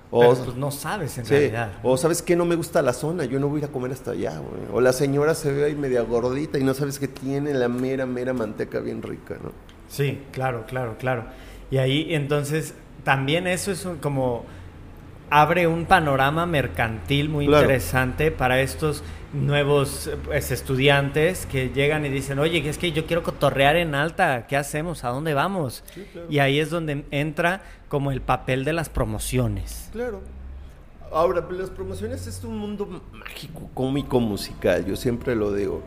O, 0.10 0.36
pues 0.36 0.58
no 0.58 0.70
sabes 0.70 1.18
en 1.18 1.26
realidad. 1.26 1.80
O 1.82 1.96
sabes 1.96 2.22
que 2.22 2.36
no 2.36 2.44
me 2.44 2.56
gusta 2.56 2.82
la 2.82 2.92
zona, 2.92 3.24
yo 3.24 3.40
no 3.40 3.48
voy 3.48 3.62
a 3.62 3.64
ir 3.64 3.70
a 3.70 3.72
comer 3.72 3.94
hasta 3.94 4.12
allá, 4.12 4.38
güey. 4.40 4.64
O 4.74 4.82
la 4.82 4.92
señora 4.92 5.34
se 5.34 5.54
ve 5.54 5.64
ahí 5.64 5.76
media 5.76 6.02
gordita 6.02 6.60
y 6.60 6.66
no 6.66 6.74
sabes 6.74 7.00
que 7.00 7.08
tiene 7.08 7.54
la 7.54 7.70
mera, 7.70 8.06
mera 8.06 8.34
manteca 8.34 8.82
bien 8.82 9.02
rica, 9.02 9.38
¿no? 9.42 9.54
Sí, 9.88 10.24
claro, 10.34 10.66
claro, 10.68 10.98
claro. 11.00 11.24
Y 11.70 11.78
ahí 11.78 12.14
entonces 12.14 12.74
también 13.06 13.48
eso 13.48 13.72
es 13.72 13.88
como 14.02 14.44
abre 15.32 15.66
un 15.66 15.86
panorama 15.86 16.46
mercantil 16.46 17.30
muy 17.30 17.46
interesante 17.46 18.32
para 18.32 18.60
estos 18.60 19.02
nuevos 19.34 20.12
pues, 20.26 20.52
estudiantes 20.52 21.46
que 21.46 21.70
llegan 21.70 22.06
y 22.06 22.10
dicen, 22.10 22.38
oye, 22.38 22.68
es 22.68 22.78
que 22.78 22.92
yo 22.92 23.06
quiero 23.06 23.24
cotorrear 23.24 23.78
en 23.78 23.96
alta, 23.96 24.46
¿qué 24.46 24.58
hacemos? 24.58 25.06
¿A 25.06 25.10
dónde 25.10 25.34
vamos? 25.34 25.86
Y 26.30 26.40
ahí 26.40 26.60
es 26.60 26.70
donde 26.70 27.06
entra 27.12 27.64
como 27.88 28.12
el 28.12 28.20
papel 28.22 28.66
de 28.66 28.74
las 28.74 28.90
promociones. 28.90 29.90
Claro. 29.94 30.22
Ahora, 31.14 31.46
las 31.50 31.70
promociones 31.70 32.28
es 32.28 32.44
un 32.44 32.58
mundo 32.58 33.02
mágico, 33.14 33.70
cómico, 33.74 34.20
musical, 34.20 34.86
yo 34.86 34.98
siempre 34.98 35.34
lo 35.36 35.54
digo. 35.54 35.82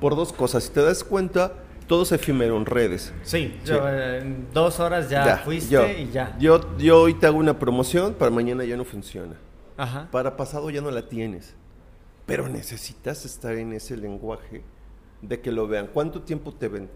Por 0.00 0.16
dos 0.16 0.34
cosas, 0.34 0.64
si 0.64 0.70
te 0.70 0.82
das 0.82 1.02
cuenta, 1.02 1.54
todo 1.86 2.04
se 2.04 2.16
efímero 2.16 2.56
en 2.56 2.66
redes. 2.66 3.12
Sí, 3.22 3.58
en 3.66 4.48
dos 4.52 4.80
horas 4.80 5.08
ya, 5.08 5.38
fuiste 5.38 6.00
y 6.00 6.10
ya. 6.10 6.36
Yo, 6.38 6.76
yo 6.78 7.02
hoy 7.02 7.14
te 7.14 7.26
hago 7.26 7.38
una 7.38 7.58
promoción, 7.58 8.14
para 8.14 8.30
mañana 8.30 8.64
ya 8.64 8.76
no 8.76 8.84
funciona. 8.84 9.36
Ajá. 9.76 10.08
Para 10.10 10.36
pasado 10.36 10.70
ya 10.70 10.80
no 10.80 10.90
la 10.90 11.08
tienes. 11.08 11.54
Pero 12.26 12.48
necesitas 12.48 13.24
estar 13.24 13.56
en 13.56 13.72
ese 13.72 13.96
lenguaje 13.96 14.62
de 15.20 15.40
que 15.40 15.50
lo 15.50 15.66
vean. 15.66 15.88
¿Cuánto 15.88 16.22
tiempo 16.22 16.52
te 16.52 16.68
ven? 16.68 16.88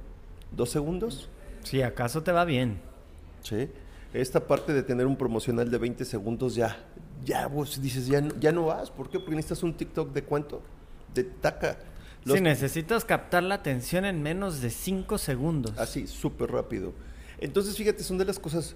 ¿Dos 0.50 0.70
segundos? 0.70 1.28
Si 1.62 1.82
acaso 1.82 2.22
te 2.22 2.32
va 2.32 2.44
bien. 2.44 2.80
Sí. 3.42 3.68
Esta 4.12 4.46
parte 4.46 4.72
de 4.72 4.82
tener 4.82 5.06
un 5.06 5.16
promocional 5.16 5.70
de 5.70 5.78
20 5.78 6.04
segundos 6.04 6.54
ya, 6.54 6.76
ya 7.24 7.46
vos 7.48 7.80
dices, 7.82 8.06
ya, 8.06 8.22
ya 8.38 8.52
no 8.52 8.66
vas. 8.66 8.90
¿Por 8.90 9.10
qué? 9.10 9.18
Porque 9.18 9.34
necesitas 9.34 9.62
un 9.62 9.74
TikTok 9.74 10.12
de 10.12 10.22
cuánto? 10.22 10.62
De 11.12 11.24
taca. 11.24 11.78
Si 12.34 12.40
necesitas 12.40 13.04
captar 13.04 13.42
la 13.42 13.56
atención 13.56 14.04
en 14.04 14.22
menos 14.22 14.60
de 14.60 14.70
5 14.70 15.18
segundos. 15.18 15.78
Así, 15.78 16.06
súper 16.06 16.50
rápido. 16.50 16.92
Entonces, 17.38 17.76
fíjate, 17.76 18.02
son 18.02 18.18
de 18.18 18.24
las 18.24 18.38
cosas, 18.38 18.74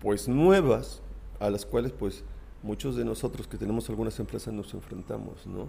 pues, 0.00 0.28
nuevas, 0.28 1.02
a 1.40 1.50
las 1.50 1.66
cuales, 1.66 1.92
pues, 1.92 2.22
muchos 2.62 2.96
de 2.96 3.04
nosotros 3.04 3.46
que 3.46 3.58
tenemos 3.58 3.88
algunas 3.90 4.18
empresas 4.18 4.52
nos 4.54 4.72
enfrentamos, 4.72 5.46
¿no? 5.46 5.68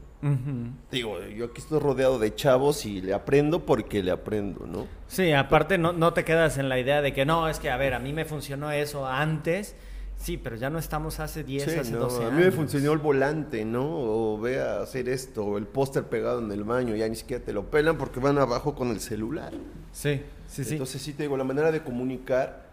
Digo, 0.91 1.21
yo 1.26 1.45
aquí 1.45 1.60
estoy 1.60 1.80
rodeado 1.80 2.19
de 2.19 2.34
chavos 2.34 2.86
y 2.86 3.02
le 3.02 3.13
aprendo 3.13 3.65
porque 3.65 4.02
le 4.02 4.12
aprendo, 4.12 4.65
¿no? 4.65 4.88
Sí, 5.08 5.34
aparte 5.34 5.78
no, 5.78 5.91
no 5.91 6.13
te 6.13 6.24
quedas 6.24 6.58
en 6.58 6.69
la 6.69 6.80
idea 6.80 7.02
de 7.02 7.13
que 7.13 7.26
no, 7.26 7.50
es 7.50 7.60
que, 7.60 7.69
a 7.69 7.78
ver, 7.78 7.93
a 7.93 8.00
mí 8.00 8.13
me 8.13 8.24
funcionó 8.24 8.71
eso 8.71 9.06
antes. 9.06 9.76
Sí, 10.17 10.38
pero 10.38 10.56
ya 10.56 10.69
no 10.69 10.80
estamos 10.80 11.19
hace 11.19 11.43
10, 11.43 11.67
hace 11.67 11.91
12 11.91 12.17
años. 12.17 12.32
A 12.32 12.36
mí 12.36 12.43
me 12.43 12.51
funcionó 12.51 12.93
el 12.93 12.99
volante, 12.99 13.63
¿no? 13.63 13.86
O 13.86 14.39
ve 14.39 14.60
a 14.60 14.82
hacer 14.82 15.08
esto, 15.08 15.45
o 15.45 15.58
el 15.58 15.67
póster 15.67 16.06
pegado 16.06 16.39
en 16.39 16.51
el 16.51 16.63
baño, 16.63 16.95
ya 16.95 17.08
ni 17.08 17.15
siquiera 17.15 17.43
te 17.43 17.54
lo 17.54 17.69
pelan 17.69 17.97
porque 17.97 18.19
van 18.19 18.38
abajo 18.38 18.73
con 18.73 18.89
el 18.89 18.99
celular. 18.99 19.54
Sí, 19.91 20.21
sí, 20.47 20.63
sí. 20.63 20.73
Entonces 20.73 21.01
sí 21.01 21.13
te 21.13 21.23
digo, 21.23 21.38
la 21.38 21.43
manera 21.43 21.71
de 21.71 21.84
comunicar, 21.84 22.65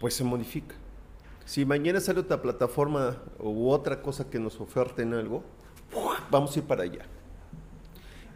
pues 0.00 0.14
se 0.14 0.24
modifica. 0.24 0.74
Si 1.44 1.64
mañana 1.64 2.00
sale 2.00 2.20
otra 2.20 2.40
plataforma 2.42 3.16
u 3.38 3.70
otra 3.70 4.02
cosa 4.02 4.28
que 4.28 4.38
nos 4.38 4.60
oferten 4.60 5.14
algo, 5.14 5.44
vamos 6.30 6.56
a 6.56 6.58
ir 6.58 6.64
para 6.64 6.82
allá. 6.84 7.06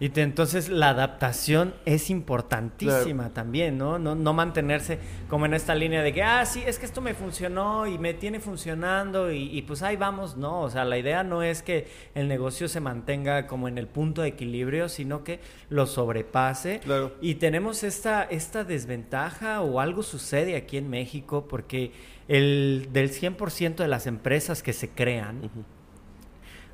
Y 0.04 0.12
entonces 0.20 0.68
la 0.68 0.90
adaptación 0.90 1.72
es 1.86 2.10
importantísima 2.10 3.32
también, 3.32 3.78
¿no? 3.78 3.98
¿no? 3.98 4.14
¿no? 4.14 4.34
mantenerse 4.34 4.98
como 5.30 5.46
en 5.46 5.54
esta 5.54 5.74
línea 5.74 6.02
de 6.02 6.12
que, 6.12 6.22
ah, 6.22 6.44
sí, 6.44 6.62
es 6.66 6.78
que 6.78 6.84
esto 6.84 7.00
me 7.00 7.14
funcionó 7.14 7.86
y 7.86 7.96
me 7.96 8.12
tiene 8.12 8.38
funcionando 8.38 9.32
y, 9.32 9.62
pues 9.62 9.80
ahí 9.80 9.96
vamos, 9.96 10.36
no. 10.36 10.60
O 10.60 10.68
sea, 10.68 10.84
la 10.84 10.98
idea 10.98 11.24
no 11.24 11.42
es 11.42 11.62
que 11.62 11.88
el 12.14 12.28
negocio 12.28 12.68
se 12.68 12.80
mantenga 12.80 13.46
como 13.46 13.66
en 13.66 13.78
el 13.78 13.86
punto 13.86 14.20
de 14.20 14.28
equilibrio, 14.28 14.90
sino 14.90 15.24
que 15.24 15.40
lo 15.70 15.86
sobrepase. 15.86 16.82
Y 17.22 17.36
tenemos 17.36 17.82
esta, 17.82 18.24
esta 18.24 18.62
desventaja 18.62 19.62
o 19.62 19.80
algo 19.80 20.02
sucede 20.02 20.56
aquí 20.56 20.76
en 20.76 20.90
México 20.90 21.46
porque 21.48 21.92
el, 22.28 22.90
del 22.92 23.10
100% 23.10 23.76
de 23.76 23.88
las 23.88 24.06
empresas 24.06 24.62
que 24.62 24.74
se 24.74 24.90
crean, 24.90 25.50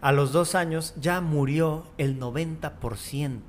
a 0.00 0.12
los 0.12 0.32
dos 0.32 0.54
años 0.54 0.94
ya 1.00 1.20
murió 1.20 1.86
el 1.98 2.18
90%. 2.18 3.40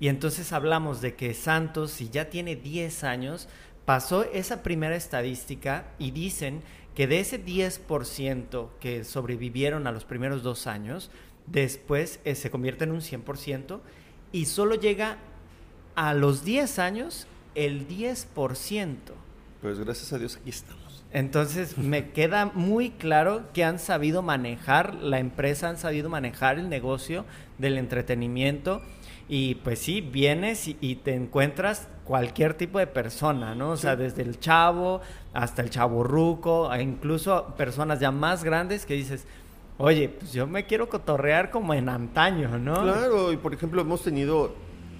Y 0.00 0.08
entonces 0.08 0.52
hablamos 0.52 1.00
de 1.00 1.16
que 1.16 1.34
Santos, 1.34 1.90
si 1.90 2.08
ya 2.08 2.30
tiene 2.30 2.54
10 2.54 3.04
años, 3.04 3.48
pasó 3.84 4.24
esa 4.24 4.62
primera 4.62 4.94
estadística 4.94 5.86
y 5.98 6.12
dicen 6.12 6.62
que 6.94 7.06
de 7.06 7.20
ese 7.20 7.44
10% 7.44 8.68
que 8.80 9.04
sobrevivieron 9.04 9.86
a 9.86 9.92
los 9.92 10.04
primeros 10.04 10.42
dos 10.42 10.66
años, 10.66 11.10
después 11.46 12.20
eh, 12.24 12.34
se 12.34 12.50
convierte 12.50 12.84
en 12.84 12.92
un 12.92 13.00
100% 13.00 13.80
y 14.30 14.44
solo 14.46 14.76
llega 14.76 15.18
a 15.96 16.14
los 16.14 16.44
10 16.44 16.78
años 16.78 17.26
el 17.54 17.88
10%. 17.88 18.96
Pues 19.60 19.78
gracias 19.80 20.12
a 20.12 20.18
Dios 20.18 20.36
aquí 20.36 20.50
estamos. 20.50 20.87
Entonces 21.10 21.78
me 21.78 22.10
queda 22.10 22.46
muy 22.54 22.90
claro 22.90 23.44
que 23.54 23.64
han 23.64 23.78
sabido 23.78 24.22
manejar 24.22 24.94
la 24.94 25.18
empresa, 25.18 25.70
han 25.70 25.78
sabido 25.78 26.10
manejar 26.10 26.58
el 26.58 26.68
negocio 26.68 27.24
del 27.56 27.78
entretenimiento 27.78 28.82
y 29.28 29.56
pues 29.56 29.78
sí, 29.78 30.00
vienes 30.00 30.68
y, 30.68 30.96
te 30.96 31.14
encuentras 31.14 31.88
cualquier 32.04 32.54
tipo 32.54 32.78
de 32.78 32.86
persona, 32.86 33.54
¿no? 33.54 33.70
O 33.70 33.76
sea, 33.76 33.94
desde 33.94 34.22
el 34.22 34.40
chavo 34.40 35.02
hasta 35.34 35.60
el 35.60 35.68
chavo 35.68 36.02
ruco, 36.02 36.70
incluso 36.76 37.54
personas 37.56 38.00
ya 38.00 38.10
más 38.10 38.42
grandes 38.42 38.86
que 38.86 38.94
dices, 38.94 39.26
oye, 39.76 40.08
pues 40.08 40.32
yo 40.32 40.46
me 40.46 40.64
quiero 40.64 40.88
cotorrear 40.88 41.50
como 41.50 41.74
en 41.74 41.90
antaño, 41.90 42.58
¿no? 42.58 42.82
Claro, 42.82 43.32
y 43.32 43.36
por 43.36 43.52
ejemplo 43.52 43.82
hemos 43.82 44.02
tenido 44.02 44.54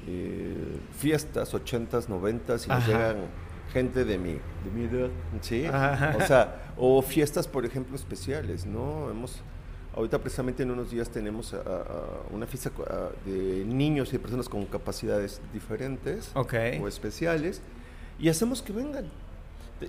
eh, 0.07 0.79
fiestas, 0.99 1.55
ochentas, 1.55 2.11
noventas 2.11 2.67
y 2.67 2.69
nos 2.69 2.87
llegan 2.87 3.17
gente 3.73 4.05
de 4.05 4.19
mi, 4.19 4.33
de 4.33 4.71
mi 4.75 4.85
edad, 4.85 5.11
¿sí? 5.41 5.67
O 5.67 6.27
sea, 6.27 6.73
o 6.77 7.03
fiestas, 7.03 7.47
por 7.47 7.65
ejemplo, 7.65 7.97
especiales, 7.97 8.67
¿no? 8.67 9.11
Hemos, 9.11 9.41
ahorita 9.95 10.19
precisamente 10.19 10.63
en 10.63 10.71
unos 10.71 10.91
días 10.91 11.11
tenemos 11.11 11.55
una 12.33 12.47
fiesta 12.47 12.71
de 13.25 13.65
niños 13.67 14.09
y 14.11 14.13
de 14.13 14.19
personas 14.19 14.49
con 14.49 14.65
capacidades 14.67 15.41
diferentes 15.53 16.31
o 16.35 16.89
especiales 16.89 17.61
y 18.19 18.29
hacemos 18.29 18.63
que 18.63 18.73
vengan. 18.73 19.07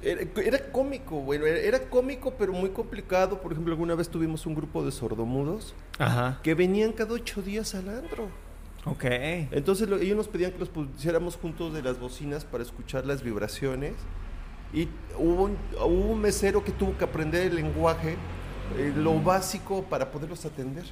Era, 0.03 0.71
cómico, 0.71 1.19
bueno, 1.19 1.47
era, 1.47 1.79
cómico, 1.89 2.35
pero 2.37 2.53
muy 2.53 2.69
complicado. 2.69 3.41
Por 3.41 3.53
ejemplo, 3.53 3.73
alguna 3.73 3.95
vez 3.95 4.07
tuvimos 4.07 4.45
un 4.45 4.53
grupo 4.53 4.85
de 4.85 4.91
sordomudos 4.91 5.73
que 6.43 6.53
venían 6.53 6.91
cada 6.91 7.13
ocho 7.13 7.41
días 7.41 7.73
al 7.73 7.89
andro. 7.89 8.29
Ok. 8.85 9.05
Entonces 9.05 9.89
ellos 10.01 10.17
nos 10.17 10.27
pedían 10.27 10.51
que 10.51 10.59
los 10.59 10.69
pusiéramos 10.69 11.35
juntos 11.35 11.73
de 11.73 11.81
las 11.81 11.99
bocinas 11.99 12.45
para 12.45 12.63
escuchar 12.63 13.05
las 13.05 13.23
vibraciones. 13.23 13.93
Y 14.73 14.87
hubo 15.17 15.45
un, 15.45 15.57
hubo 15.77 16.11
un 16.13 16.21
mesero 16.21 16.63
que 16.63 16.71
tuvo 16.71 16.97
que 16.97 17.03
aprender 17.03 17.47
el 17.47 17.55
lenguaje, 17.55 18.15
eh, 18.77 18.93
lo 18.95 19.19
básico 19.19 19.83
para 19.83 20.11
poderlos 20.11 20.45
atender. 20.45 20.85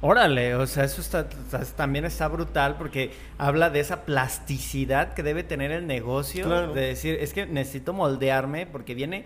Órale, 0.00 0.54
o 0.54 0.66
sea, 0.66 0.84
eso 0.84 1.00
está, 1.00 1.28
también 1.76 2.04
está 2.04 2.28
brutal 2.28 2.76
porque 2.76 3.12
habla 3.38 3.70
de 3.70 3.80
esa 3.80 4.04
plasticidad 4.04 5.14
que 5.14 5.22
debe 5.22 5.42
tener 5.44 5.70
el 5.70 5.86
negocio, 5.86 6.72
de 6.74 6.80
decir, 6.88 7.16
es 7.20 7.32
que 7.32 7.46
necesito 7.46 7.94
moldearme 7.94 8.66
porque 8.66 8.94
viene 8.94 9.24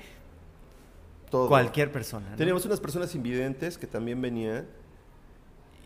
cualquier 1.30 1.90
persona. 1.90 2.36
Teníamos 2.36 2.64
unas 2.64 2.80
personas 2.80 3.12
invidentes 3.14 3.76
que 3.76 3.88
también 3.88 4.22
venían 4.22 4.66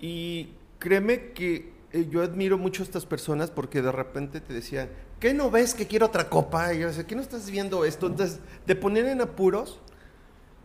y 0.01 0.51
créeme 0.79 1.31
que 1.31 1.73
eh, 1.93 2.07
yo 2.11 2.23
admiro 2.23 2.59
mucho 2.59 2.83
a 2.83 2.87
estas 2.87 3.07
personas 3.07 3.51
porque 3.51 3.83
de 3.83 3.93
repente 3.93 4.41
te 4.41 4.53
decían, 4.53 4.89
¿qué 5.21 5.35
no 5.35 5.51
ves 5.51 5.75
que 5.75 5.87
quiero 5.87 6.07
otra 6.07 6.29
copa? 6.29 6.73
Y 6.75 6.81
yo 6.81 6.89
decía, 6.89 7.05
¿qué 7.07 7.15
no 7.15 7.23
estás 7.23 7.51
viendo 7.51 7.85
esto? 7.85 8.07
Entonces, 8.07 8.41
te 8.67 8.75
ponían 8.75 9.07
en 9.09 9.21
apuros. 9.21 9.81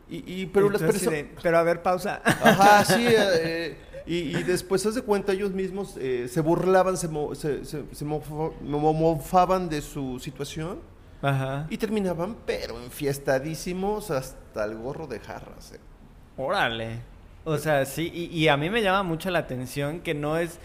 Y, 0.10 0.46
pero 0.48 0.70
las 0.70 0.82
personas. 0.82 1.26
Pero 1.44 1.58
a 1.58 1.64
ver, 1.64 1.82
pausa. 1.82 2.22
Ajá, 2.26 2.86
sí. 2.96 3.06
Eh, 3.08 3.78
Y, 4.06 4.38
y 4.38 4.44
después, 4.44 4.86
haz 4.86 4.96
de 4.96 5.02
cuenta, 5.02 5.34
ellos 5.34 5.52
mismos 5.52 5.96
eh, 6.00 6.30
se 6.30 6.40
burlaban, 6.40 6.96
se, 6.96 7.10
mo- 7.10 7.36
se, 7.36 7.66
se- 7.66 7.84
se 7.92 8.06
mofo- 8.06 8.54
mo- 8.62 8.94
mofaban 8.94 9.68
de 9.68 9.82
su 9.82 10.18
situación 10.20 10.80
Ajá. 11.22 11.68
y 11.70 11.78
terminaban, 11.78 12.38
pero 12.46 12.82
enfiestadísimos 12.82 14.10
hasta 14.12 14.64
el 14.64 14.76
gorro 14.78 15.08
de 15.08 15.20
jarras. 15.20 15.74
eh. 15.74 15.80
Órale. 16.38 17.02
O 17.44 17.58
sea, 17.58 17.84
sí, 17.86 18.10
y, 18.14 18.26
y 18.28 18.48
a 18.48 18.56
mí 18.56 18.70
me 18.70 18.82
llama 18.82 19.04
mucho 19.04 19.30
la 19.30 19.40
atención 19.40 20.00
que 20.00 20.14
no 20.14 20.38
es, 20.38 20.58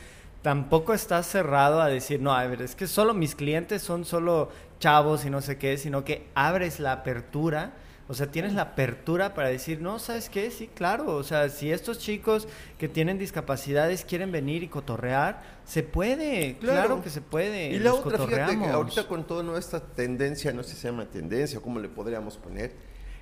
tampoco 0.42 0.92
estás 0.94 1.26
cerrado 1.26 1.80
a 1.80 1.88
decir, 1.88 2.20
no, 2.20 2.32
a 2.34 2.44
ver, 2.46 2.62
es 2.62 2.74
que 2.74 2.86
solo 2.86 3.14
mis 3.14 3.34
clientes 3.34 3.82
son 3.82 4.04
solo 4.04 4.50
chavos 4.80 5.24
y 5.24 5.30
no 5.30 5.40
sé 5.40 5.56
qué, 5.58 5.78
sino 5.78 6.04
que 6.04 6.26
abres 6.34 6.80
la 6.80 6.92
apertura, 6.92 7.72
o 8.08 8.14
sea, 8.14 8.26
tienes 8.26 8.52
la 8.52 8.62
apertura 8.62 9.32
para 9.34 9.48
decir, 9.48 9.80
no, 9.80 10.00
¿sabes 10.00 10.28
qué? 10.28 10.50
Sí, 10.50 10.68
claro, 10.74 11.14
o 11.14 11.22
sea, 11.22 11.48
si 11.48 11.70
estos 11.70 11.98
chicos 12.00 12.48
que 12.76 12.88
tienen 12.88 13.16
discapacidades 13.16 14.04
quieren 14.04 14.32
venir 14.32 14.64
y 14.64 14.68
cotorrear, 14.68 15.40
se 15.64 15.84
puede, 15.84 16.56
claro, 16.58 16.86
Claro. 16.86 17.02
que 17.02 17.10
se 17.10 17.20
puede. 17.20 17.70
Y 17.70 17.78
la 17.78 17.90
los 17.90 18.00
otra, 18.00 18.18
fíjate 18.18 18.26
que 18.26 18.34
cotorreamos. 18.58 18.68
ahorita 18.70 19.06
con 19.06 19.24
toda 19.24 19.44
nuestra 19.44 19.78
tendencia, 19.80 20.52
no 20.52 20.64
sé 20.64 20.70
si 20.70 20.76
se 20.80 20.88
llama 20.88 21.06
tendencia 21.06 21.60
o 21.60 21.62
cómo 21.62 21.78
le 21.78 21.88
podríamos 21.88 22.36
poner, 22.36 22.72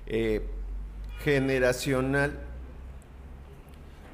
eh, 0.07 0.41
generacional 1.23 2.39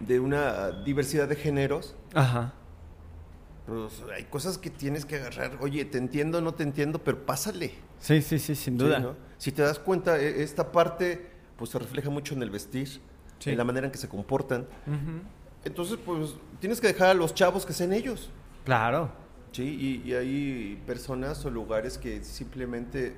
de 0.01 0.19
una 0.19 0.71
diversidad 0.83 1.27
de 1.29 1.35
géneros, 1.37 1.95
Ajá. 2.13 2.53
Pues 3.67 4.01
hay 4.15 4.23
cosas 4.23 4.57
que 4.57 4.69
tienes 4.69 5.05
que 5.05 5.17
agarrar. 5.17 5.57
Oye, 5.61 5.85
te 5.85 5.97
entiendo, 5.97 6.41
no 6.41 6.53
te 6.53 6.63
entiendo, 6.63 6.99
pero 7.03 7.25
pásale. 7.25 7.73
Sí, 7.99 8.21
sí, 8.21 8.39
sí, 8.39 8.55
sin 8.55 8.79
Sí, 8.79 8.85
duda. 8.85 8.99
¿no? 8.99 9.15
Si 9.37 9.51
te 9.51 9.61
das 9.61 9.77
cuenta, 9.77 10.19
e- 10.19 10.41
esta 10.41 10.71
parte 10.71 11.27
pues 11.57 11.71
se 11.71 11.79
refleja 11.79 12.09
mucho 12.09 12.33
en 12.33 12.41
el 12.43 12.49
vestir, 12.49 12.87
Sí. 13.39 13.49
en 13.51 13.57
la 13.57 13.63
manera 13.63 13.85
en 13.87 13.91
que 13.91 13.97
se 13.97 14.07
comportan. 14.07 14.65
Entonces, 15.65 15.97
pues 16.05 16.35
tienes 16.59 16.79
que 16.79 16.87
dejar 16.87 17.09
a 17.09 17.13
los 17.13 17.33
chavos 17.33 17.65
que 17.65 17.73
sean 17.73 17.93
ellos. 17.93 18.29
Claro. 18.63 19.11
Sí, 19.51 20.01
y, 20.05 20.09
y 20.09 20.13
hay 20.13 20.81
personas 20.85 21.43
o 21.45 21.49
lugares 21.49 21.97
que 21.97 22.23
simplemente 22.23 23.15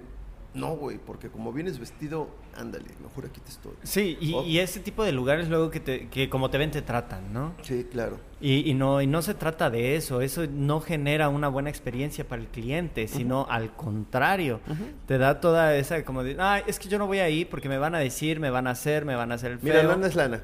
no, 0.54 0.76
güey, 0.76 0.98
porque 0.98 1.30
como 1.30 1.54
vienes 1.54 1.78
vestido, 1.80 2.30
ándale, 2.56 2.86
mejor 3.04 3.26
aquí 3.28 3.40
te 3.40 3.50
estoy. 3.52 3.74
Sí, 3.84 4.18
y, 4.20 4.34
Oh. 4.34 4.44
y 4.44 4.58
ese 4.60 4.80
tipo 4.80 5.04
de 5.04 5.12
lugares 5.12 5.48
luego 5.48 5.70
que, 5.70 5.80
te, 5.80 6.08
que 6.10 6.28
como 6.30 6.50
te 6.50 6.58
ven 6.58 6.72
te 6.72 6.82
tratan, 6.82 7.32
¿no? 7.32 7.54
Sí, 7.62 7.86
claro. 7.92 8.18
Y, 8.42 8.70
y 8.70 8.74
no, 8.74 9.00
y 9.02 9.06
no 9.08 9.22
se 9.22 9.34
trata 9.36 9.70
de 9.70 9.96
eso, 9.96 10.22
eso 10.22 10.48
no 10.48 10.82
genera 10.82 11.30
una 11.30 11.50
buena 11.50 11.70
experiencia 11.70 12.28
para 12.28 12.42
el 12.42 12.48
cliente, 12.48 13.08
sino 13.08 13.46
al 13.50 13.76
contrario, 13.76 14.60
te 15.06 15.18
da 15.18 15.40
toda 15.40 15.76
esa 15.76 16.04
como 16.04 16.24
de, 16.24 16.36
ay, 16.40 16.64
es 16.66 16.80
que 16.80 16.90
yo 16.90 16.98
no 16.98 17.06
voy 17.06 17.20
a 17.20 17.30
ir 17.30 17.48
porque 17.50 17.70
me 17.70 17.78
van 17.78 17.94
a 17.96 18.00
decir, 18.00 18.40
me 18.40 18.50
van 18.50 18.66
a 18.66 18.72
hacer, 18.72 19.06
me 19.06 19.16
van 19.16 19.32
a 19.32 19.36
hacer 19.36 19.52
el 19.52 19.60
feo. 19.60 19.74
Mira, 19.74 19.84
lana 19.84 20.08
es 20.08 20.16
lana. 20.16 20.44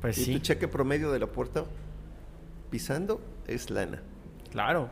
Pues 0.00 0.16
y 0.18 0.24
sí, 0.24 0.32
tu 0.32 0.38
cheque 0.38 0.66
promedio 0.66 1.12
de 1.12 1.18
la 1.18 1.26
puerta 1.26 1.64
pisando 2.70 3.20
es 3.46 3.70
lana. 3.70 4.02
claro. 4.50 4.88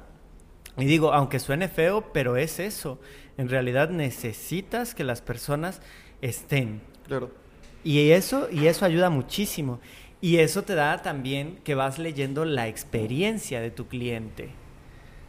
Y 0.77 0.85
digo, 0.85 1.13
aunque 1.13 1.41
suene 1.41 1.67
feo, 1.67 2.13
pero 2.13 2.37
es 2.37 2.61
eso. 2.61 3.01
En 3.39 3.49
realidad 3.49 3.89
necesitas 3.89 4.95
que 4.95 5.05
las 5.05 5.23
personas 5.23 5.81
estén. 6.21 6.83
Claro. 7.07 7.31
Y 7.85 8.11
eso, 8.11 8.49
y 8.51 8.67
eso 8.67 8.85
ayuda 8.85 9.09
muchísimo. 9.09 9.81
Y 10.21 10.39
eso 10.39 10.63
te 10.63 10.75
da 10.75 11.01
también 11.01 11.61
que 11.63 11.75
vas 11.77 11.99
leyendo 11.99 12.45
la 12.45 12.67
experiencia 12.69 13.61
de 13.61 13.71
tu 13.71 13.87
cliente. 13.87 14.51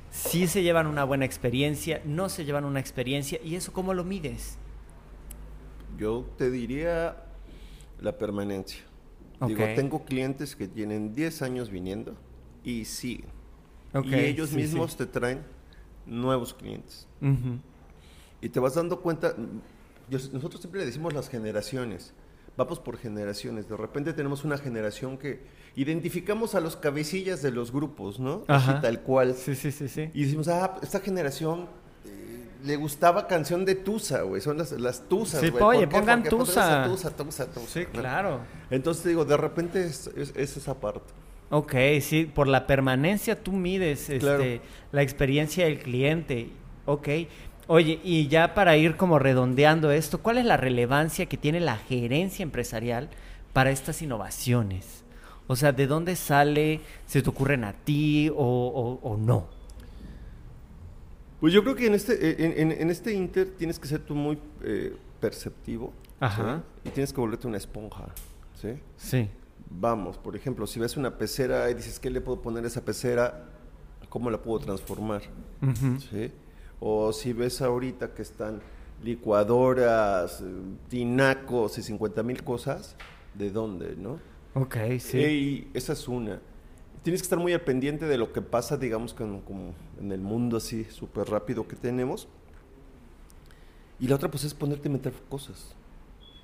Si 0.10 0.48
se 0.48 0.64
llevan 0.64 0.88
una 0.88 1.04
buena 1.04 1.26
experiencia, 1.26 2.02
no 2.04 2.30
se 2.30 2.44
llevan 2.44 2.66
una 2.66 2.80
experiencia, 2.80 3.40
y 3.44 3.54
eso 3.56 3.72
cómo 3.72 3.94
lo 3.94 4.04
mides. 4.04 4.58
Yo 5.98 6.28
te 6.38 6.50
diría 6.50 7.24
la 8.02 8.18
permanencia. 8.18 8.82
Digo, 9.46 9.64
Ok. 9.64 9.76
tengo 9.76 10.06
clientes 10.06 10.56
que 10.56 10.68
tienen 10.68 11.14
10 11.14 11.44
años 11.44 11.70
viniendo 11.70 12.16
y 12.64 12.86
siguen. 12.86 13.30
Ok, 13.94 14.08
y 14.08 14.16
ellos 14.16 14.50
sí, 14.50 14.56
mismos 14.56 14.92
sí. 14.92 14.98
te 14.98 15.06
traen 15.06 15.44
nuevos 16.06 16.54
clientes. 16.54 17.08
Ujú. 17.22 17.60
Y 18.42 18.50
te 18.50 18.60
vas 18.60 18.76
dando 18.76 19.02
cuenta, 19.02 19.34
yo- 20.10 20.20
nosotros 20.34 20.62
siempre 20.62 20.80
le 20.82 20.86
decimos 20.86 21.14
las 21.14 21.30
generaciones, 21.30 22.14
vamos 22.58 22.80
por 22.80 22.98
generaciones, 22.98 23.68
de 23.70 23.78
repente 23.78 24.14
tenemos 24.14 24.44
una 24.44 24.58
generación 24.58 25.18
que 25.18 25.42
identificamos 25.76 26.56
a 26.56 26.60
los 26.60 26.76
cabecillas 26.76 27.42
de 27.42 27.52
los 27.52 27.72
grupos, 27.72 28.20
¿no? 28.20 28.44
Así 28.48 28.72
tal 28.82 29.02
cual. 29.02 29.36
Sí, 29.36 29.56
sí, 29.56 29.72
sí, 29.72 29.88
sí. 29.88 30.10
Y 30.14 30.24
decimos, 30.24 30.48
ah, 30.50 30.78
esta 30.82 31.00
generación 31.00 31.68
eh, 32.06 32.46
le 32.66 32.76
gustaba 32.76 33.28
canción 33.28 33.64
de 33.66 33.76
Tusa, 33.76 34.24
güey, 34.24 34.42
son 34.42 34.58
las, 34.58 34.72
las 34.74 35.08
Tusas, 35.08 35.40
Sí, 35.42 35.50
güey. 35.50 35.64
oye, 35.64 35.88
pongan 35.88 36.22
pues, 36.22 36.30
Tusa. 36.32 36.86
Tusa, 36.86 37.12
Tusa, 37.16 37.46
Tusa, 37.52 37.68
Sí, 37.68 37.82
¿no? 37.94 38.00
claro. 38.02 38.40
Entonces 38.70 39.04
te 39.04 39.10
digo, 39.10 39.24
de 39.26 39.38
repente 39.38 39.86
es, 39.86 40.08
es- 40.16 40.34
es 40.36 40.58
esa 40.58 40.80
parte. 40.80 41.14
Ok, 41.52 41.74
sí, 42.02 42.26
por 42.34 42.48
la 42.48 42.68
permanencia 42.68 43.42
tú 43.42 43.52
mides 43.54 44.10
este, 44.10 44.62
la 44.92 45.02
experiencia 45.02 45.66
del 45.66 45.80
cliente. 45.80 46.50
Ok. 46.86 47.08
Oye, 47.72 48.00
y 48.04 48.28
ya 48.30 48.56
para 48.56 48.76
ir 48.78 48.98
como 48.98 49.20
redondeando 49.20 49.92
esto, 49.92 50.18
¿cuál 50.24 50.40
es 50.40 50.46
la 50.46 50.58
relevancia 50.58 51.28
que 51.28 51.38
tiene 51.38 51.60
la 51.60 51.78
gerencia 51.78 52.42
empresarial 52.42 53.10
para 53.54 53.70
estas 53.70 54.02
innovaciones? 54.02 55.04
O 55.46 55.56
sea, 55.56 55.72
¿de 55.72 55.86
dónde 55.86 56.16
sale? 56.16 56.82
¿Se 57.06 57.22
te 57.22 57.30
ocurren 57.30 57.64
a 57.64 57.74
ti 57.74 58.30
o, 58.30 58.36
o- 58.36 59.00
o 59.08 59.18
no? 59.18 59.46
Pues 61.40 61.54
yo 61.54 61.62
creo 61.64 61.76
que 61.76 61.86
en 61.86 61.94
este, 61.94 62.44
en, 62.44 62.72
en- 62.72 62.82
en 62.82 62.90
este 62.90 63.14
inter 63.14 63.52
tienes 63.56 63.78
que 63.78 63.88
ser 63.88 64.00
tú 64.00 64.16
muy 64.16 64.40
eh, 64.64 64.96
perceptivo. 65.20 65.94
Ajá. 66.20 66.64
¿sí? 66.84 66.90
Y 66.90 66.92
tienes 66.92 67.14
que 67.14 67.22
volverte 67.22 67.46
una 67.46 67.58
esponja, 67.58 68.08
¿sí? 68.60 68.70
Sí. 68.98 69.30
Vamos, 69.70 70.18
por 70.18 70.36
ejemplo, 70.36 70.66
si 70.66 70.80
ves 70.80 70.98
una 70.98 71.20
pecera 71.20 71.70
y 71.70 71.76
dices, 71.76 72.00
¿qué 72.00 72.10
le 72.10 72.20
puedo 72.20 72.42
poner 72.42 72.64
a 72.64 72.68
esa 72.68 72.82
pecera? 72.84 73.46
¿Cómo 74.10 74.32
la 74.32 74.42
puedo 74.42 74.58
transformar? 74.60 75.22
¿Sí? 76.10 76.32
O 76.80 77.12
si 77.14 77.34
ves 77.34 77.62
ahorita 77.62 78.14
que 78.14 78.22
están 78.22 78.62
licuadoras, 79.04 80.42
eh, 80.42 80.46
tinacos 80.90 81.78
y 81.78 81.84
50 81.84 82.24
mil 82.24 82.44
cosas, 82.44 82.96
¿de 83.34 83.52
dónde, 83.52 83.96
no? 83.98 84.20
Ok, 84.54 84.76
sí. 85.00 85.18
Y 85.20 85.68
esa 85.74 85.94
es 85.94 86.08
una. 86.08 86.40
Tienes 87.04 87.22
que 87.22 87.26
estar 87.26 87.40
muy 87.40 87.54
al 87.54 87.62
pendiente 87.62 88.06
de 88.06 88.18
lo 88.18 88.34
que 88.34 88.42
pasa, 88.42 88.78
digamos, 88.78 89.14
con- 89.14 89.42
como 89.42 89.74
en 90.00 90.12
el 90.12 90.20
mundo 90.22 90.58
así 90.58 90.86
súper 90.86 91.30
rápido 91.30 91.68
que 91.68 91.76
tenemos. 91.76 92.28
Y 94.00 94.08
la 94.08 94.16
otra, 94.16 94.30
pues, 94.32 94.44
es 94.44 94.54
ponerte 94.54 94.90
a 94.90 94.92
meter 94.92 95.14
cosas. 95.30 95.76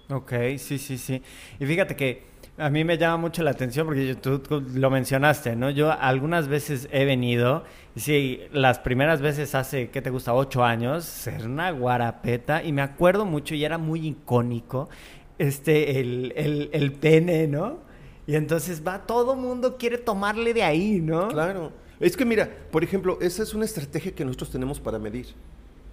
Ok, 0.10 0.34
sí, 0.58 0.78
sí, 0.78 0.98
sí. 0.98 1.22
Y 1.60 1.66
fíjate 1.66 1.96
que 1.96 2.24
a 2.58 2.70
mí 2.70 2.84
me 2.86 2.98
llama 2.98 3.18
mucho 3.18 3.44
la 3.44 3.52
atención 3.52 3.86
porque 3.86 4.16
tú, 4.16 4.40
tú 4.40 4.62
lo 4.74 4.90
mencionaste, 4.90 5.56
¿no? 5.56 5.70
Yo 5.70 5.92
algunas 5.92 6.48
veces 6.48 6.88
he 6.92 7.04
venido, 7.04 7.64
y 7.96 8.00
sí, 8.00 8.42
las 8.54 8.80
primeras 8.80 9.22
veces 9.22 9.56
hace, 9.56 9.90
¿qué 9.90 10.02
te 10.02 10.10
gusta? 10.10 10.34
Ocho 10.34 10.64
años, 10.64 11.04
ser 11.04 11.46
una 11.46 11.72
guarapeta, 11.72 12.64
y 12.64 12.72
me 12.72 12.82
acuerdo 12.82 13.26
mucho 13.26 13.56
y 13.56 13.66
era 13.66 13.78
muy 13.78 14.08
icónico, 14.08 14.90
este, 15.38 16.00
el, 16.00 16.34
el, 16.38 16.70
el 16.72 16.94
pene, 16.94 17.48
¿no? 17.48 17.80
Y 18.26 18.36
entonces 18.36 18.82
va, 18.88 19.06
todo 19.06 19.36
mundo 19.36 19.78
quiere 19.78 19.98
tomarle 19.98 20.54
de 20.54 20.64
ahí, 20.64 21.02
¿no? 21.02 21.28
Claro. 21.28 21.74
Es 22.00 22.16
que 22.16 22.26
mira, 22.26 22.50
por 22.72 22.84
ejemplo, 22.84 23.18
esa 23.22 23.44
es 23.44 23.54
una 23.54 23.66
estrategia 23.66 24.14
que 24.14 24.24
nosotros 24.24 24.52
tenemos 24.52 24.80
para 24.80 24.98
medir. 24.98 25.28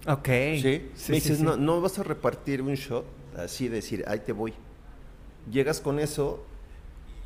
Ok. 0.07 0.27
¿Sí? 0.27 0.89
Sí, 0.95 1.11
Me 1.11 1.15
dices, 1.15 1.37
sí. 1.37 1.43
No, 1.43 1.57
no 1.57 1.81
vas 1.81 1.99
a 1.99 2.03
repartir 2.03 2.61
un 2.61 2.73
shot, 2.73 3.05
así 3.37 3.67
de 3.67 3.75
decir, 3.75 4.03
ahí 4.07 4.19
te 4.19 4.31
voy. 4.31 4.53
Llegas 5.51 5.81
con 5.81 5.99
eso 5.99 6.45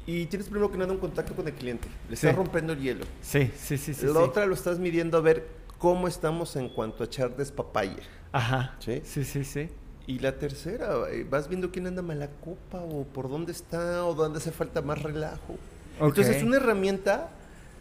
y 0.08 0.26
tienes 0.26 0.48
primero 0.48 0.72
que 0.72 0.78
nada 0.80 0.92
un 0.94 0.98
contacto 1.00 1.36
con 1.36 1.48
el 1.48 1.54
cliente. 1.54 1.88
Le 2.08 2.16
estás 2.16 2.32
Sí. 2.32 2.36
rompiendo 2.36 2.74
el 2.74 2.80
hielo. 2.80 3.06
Sí, 3.22 3.52
sí, 3.56 3.78
sí, 3.78 3.94
sí. 3.94 4.06
la 4.08 4.14
sí. 4.14 4.18
otra 4.18 4.46
lo 4.48 4.56
estás 4.56 4.80
midiendo 4.80 5.18
a 5.18 5.22
ver 5.22 5.48
cómo 5.78 6.08
estamos 6.08 6.56
en 6.56 6.70
cuanto 6.70 7.04
a 7.04 7.06
echar 7.06 7.36
despapalle. 7.36 8.02
Ajá. 8.32 8.76
¿Sí? 8.80 9.02
Sí, 9.04 9.24
sí, 9.24 9.44
sí. 9.44 9.70
Y 10.08 10.20
la 10.20 10.38
tercera, 10.40 10.94
eh, 11.12 11.28
vas 11.30 11.50
viendo 11.50 11.70
quién 11.70 11.86
anda 11.86 12.02
mala 12.02 12.30
copa 12.44 12.80
o 12.80 13.04
por 13.04 13.30
dónde 13.30 13.52
está 13.52 14.06
o 14.06 14.16
dónde 14.16 14.38
hace 14.40 14.52
falta 14.52 14.82
más 14.82 15.04
relajo. 15.04 15.56
Entonces 16.00 16.38
es 16.38 16.44
una 16.44 16.56
herramienta 16.58 17.30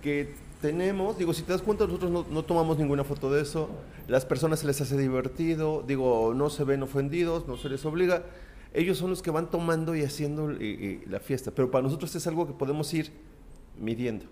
que 0.03 0.35
tenemos, 0.61 1.19
digo, 1.19 1.33
si 1.35 1.43
te 1.43 1.53
das 1.53 1.63
cuenta, 1.63 1.85
nosotros 1.87 2.11
no, 2.11 2.27
no 2.29 2.43
tomamos 2.45 2.79
ninguna 2.79 3.05
foto 3.05 3.31
de 3.31 3.43
eso, 3.43 3.69
las 4.09 4.25
personas 4.25 4.61
se 4.61 4.67
les 4.67 4.81
hace 4.81 4.97
divertido, 4.97 5.85
digo, 5.87 6.33
no 6.35 6.51
se 6.51 6.65
ven 6.65 6.83
ofendidos, 6.83 7.47
no 7.47 7.57
se 7.57 7.69
les 7.69 7.85
obliga, 7.85 8.23
ellos 8.77 8.99
son 8.99 9.11
los 9.11 9.23
que 9.23 9.31
van 9.31 9.51
tomando 9.51 9.95
y 9.97 10.03
haciendo 10.03 10.51
eh, 10.51 10.57
eh, 10.61 11.05
la 11.09 11.19
fiesta, 11.21 11.51
pero 11.51 11.71
para 11.71 11.83
nosotros 11.83 12.15
es 12.15 12.27
algo 12.27 12.47
que 12.47 12.53
podemos 12.53 12.93
ir 12.95 13.11
midiendo. 13.79 14.27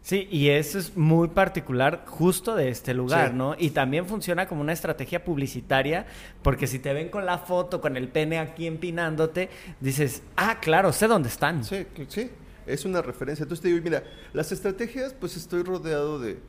Sí, 0.00 0.26
y 0.32 0.48
eso 0.48 0.80
es 0.80 0.96
muy 0.96 1.28
particular 1.28 2.04
justo 2.08 2.56
de 2.56 2.70
este 2.70 2.92
lugar, 2.92 3.30
Sí. 3.30 3.36
¿no? 3.36 3.54
Y 3.56 3.70
también 3.70 4.06
funciona 4.06 4.48
como 4.48 4.60
una 4.60 4.72
estrategia 4.72 5.22
publicitaria, 5.24 6.06
porque 6.42 6.66
si 6.66 6.80
te 6.80 6.92
ven 6.92 7.08
con 7.08 7.24
la 7.24 7.38
foto, 7.38 7.80
con 7.80 7.96
el 7.96 8.08
pene 8.08 8.38
aquí 8.40 8.66
empinándote, 8.66 9.48
dices, 9.80 10.22
ah, 10.36 10.58
claro, 10.60 10.92
sé 10.92 11.06
dónde 11.06 11.28
están. 11.28 11.62
Sí, 11.62 11.86
sí, 12.08 12.30
es 12.66 12.84
una 12.84 13.00
referencia. 13.00 13.44
Entonces 13.44 13.62
te 13.62 13.68
digo, 13.68 13.80
mira, 13.84 14.02
las 14.32 14.50
estrategias, 14.50 15.12
pues 15.14 15.36
estoy 15.36 15.62
rodeado 15.62 16.18
de 16.18 16.40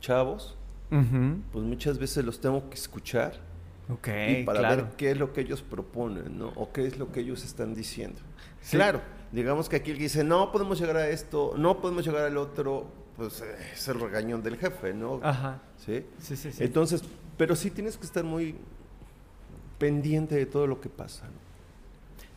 chavos, 0.00 0.56
pues 1.50 1.64
muchas 1.64 1.98
veces 1.98 2.24
los 2.24 2.40
tengo 2.40 2.68
que 2.70 2.76
escuchar 2.76 3.40
Ok, 3.88 4.08
y 4.28 4.44
para 4.44 4.60
claro. 4.60 4.76
ver 4.76 4.96
qué 4.96 5.10
es 5.10 5.18
lo 5.18 5.32
que 5.32 5.42
ellos 5.42 5.62
proponen, 5.62 6.38
¿no? 6.38 6.48
O 6.56 6.72
qué 6.72 6.86
es 6.86 6.98
lo 6.98 7.12
que 7.12 7.20
ellos 7.20 7.44
están 7.44 7.74
diciendo. 7.74 8.18
Sí. 8.62 8.76
Claro, 8.76 9.00
Digamos 9.34 9.68
que 9.68 9.74
aquí 9.74 9.90
el 9.90 9.96
que 9.96 10.04
dice, 10.04 10.22
no 10.22 10.52
podemos 10.52 10.78
llegar 10.78 10.96
a 10.96 11.08
esto, 11.08 11.54
no 11.56 11.80
podemos 11.80 12.06
llegar 12.06 12.22
al 12.22 12.36
otro, 12.36 12.86
pues 13.16 13.40
eh, 13.40 13.46
es 13.72 13.88
el 13.88 13.98
regañón 13.98 14.44
del 14.44 14.56
jefe, 14.56 14.94
¿no? 14.94 15.18
Ajá. 15.24 15.60
¿Sí? 15.84 16.06
Sí, 16.20 16.36
sí, 16.36 16.52
sí. 16.52 16.62
Entonces, 16.62 17.02
pero 17.36 17.56
sí 17.56 17.72
tienes 17.72 17.98
que 17.98 18.06
estar 18.06 18.22
muy 18.22 18.54
pendiente 19.78 20.36
de 20.36 20.46
todo 20.46 20.68
lo 20.68 20.80
que 20.80 20.88
pasa. 20.88 21.24
¿no? 21.24 21.32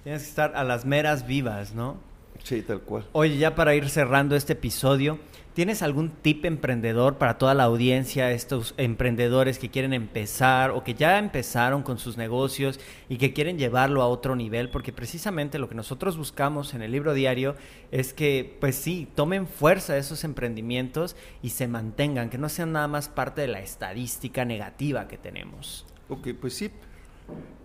Tienes 0.03 0.23
que 0.23 0.29
estar 0.29 0.55
a 0.55 0.63
las 0.63 0.85
meras 0.85 1.27
vivas, 1.27 1.75
¿no? 1.75 1.97
Sí, 2.43 2.63
tal 2.63 2.81
cual. 2.81 3.05
Oye, 3.11 3.37
ya 3.37 3.53
para 3.53 3.75
ir 3.75 3.87
cerrando 3.91 4.35
este 4.35 4.53
episodio, 4.53 5.19
¿tienes 5.57 5.81
algún 5.81 6.11
tip 6.11 6.45
emprendedor 6.45 7.17
para 7.17 7.39
toda 7.39 7.55
la 7.55 7.63
audiencia, 7.63 8.29
estos 8.31 8.75
emprendedores 8.77 9.57
que 9.57 9.71
quieren 9.71 9.91
empezar 9.91 10.69
o 10.69 10.83
que 10.83 10.93
ya 10.93 11.17
empezaron 11.17 11.81
con 11.81 11.97
sus 11.97 12.15
negocios 12.15 12.79
y 13.09 13.17
que 13.17 13.33
quieren 13.33 13.57
llevarlo 13.57 14.03
a 14.03 14.07
otro 14.07 14.35
nivel? 14.35 14.69
Porque 14.69 14.93
precisamente 14.93 15.57
lo 15.57 15.67
que 15.67 15.73
nosotros 15.73 16.15
buscamos 16.15 16.75
en 16.75 16.83
el 16.83 16.91
libro 16.91 17.15
diario 17.15 17.55
es 17.89 18.13
que, 18.13 18.55
pues 18.59 18.75
sí, 18.75 19.07
tomen 19.15 19.47
fuerza 19.47 19.97
esos 19.97 20.23
emprendimientos 20.23 21.15
y 21.41 21.49
se 21.49 21.67
mantengan, 21.67 22.29
que 22.29 22.37
no 22.37 22.49
sean 22.49 22.73
nada 22.73 22.87
más 22.87 23.09
parte 23.09 23.41
de 23.41 23.47
la 23.47 23.59
estadística 23.59 24.45
negativa 24.45 25.07
que 25.07 25.17
tenemos. 25.17 25.87
Ok, 26.07 26.27
pues 26.39 26.53
sí. 26.53 26.69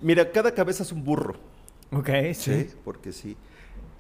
Mira, 0.01 0.33
cada 0.33 0.55
cabeza 0.55 0.83
es 0.83 0.93
un 0.93 1.05
burro. 1.05 1.37
Ok, 1.93 2.09
Sí, 2.33 2.69
porque 2.87 3.13
sí. 3.13 3.37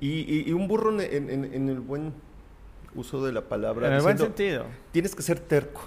Y, 0.01 0.09
y- 0.21 0.45
y 0.49 0.53
un 0.53 0.67
burro 0.67 0.99
en, 0.99 1.29
en- 1.29 1.45
en 1.53 1.69
el 1.69 1.81
buen 1.81 2.15
uso 2.95 3.25
de 3.25 3.33
la 3.33 3.43
palabra. 3.43 3.89
En 3.89 3.95
el 3.95 4.03
buen 4.03 4.19
sentido. 4.19 4.67
Tienes 4.91 5.15
que 5.15 5.23
ser 5.23 5.41
terco. 5.41 5.83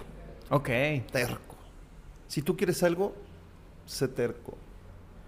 Ok. 0.50 0.70
Terco. 1.12 1.56
Si 2.28 2.42
tú 2.42 2.56
quieres 2.58 2.82
algo, 2.84 3.14
sé 3.86 4.08
terco. 4.08 4.58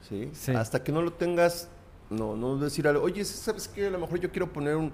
¿Sí? 0.07 0.29
Sí. 0.33 0.51
Hasta 0.51 0.83
que 0.83 0.91
no 0.91 1.01
lo 1.01 1.13
tengas, 1.13 1.69
no, 2.09 2.35
no 2.35 2.57
decir 2.57 2.87
algo. 2.87 3.03
Oye, 3.03 3.23
¿sabes 3.25 3.67
qué? 3.67 3.87
A 3.87 3.89
lo 3.89 3.99
mejor 3.99 4.19
yo 4.19 4.31
quiero 4.31 4.51
poner 4.51 4.75
un 4.75 4.91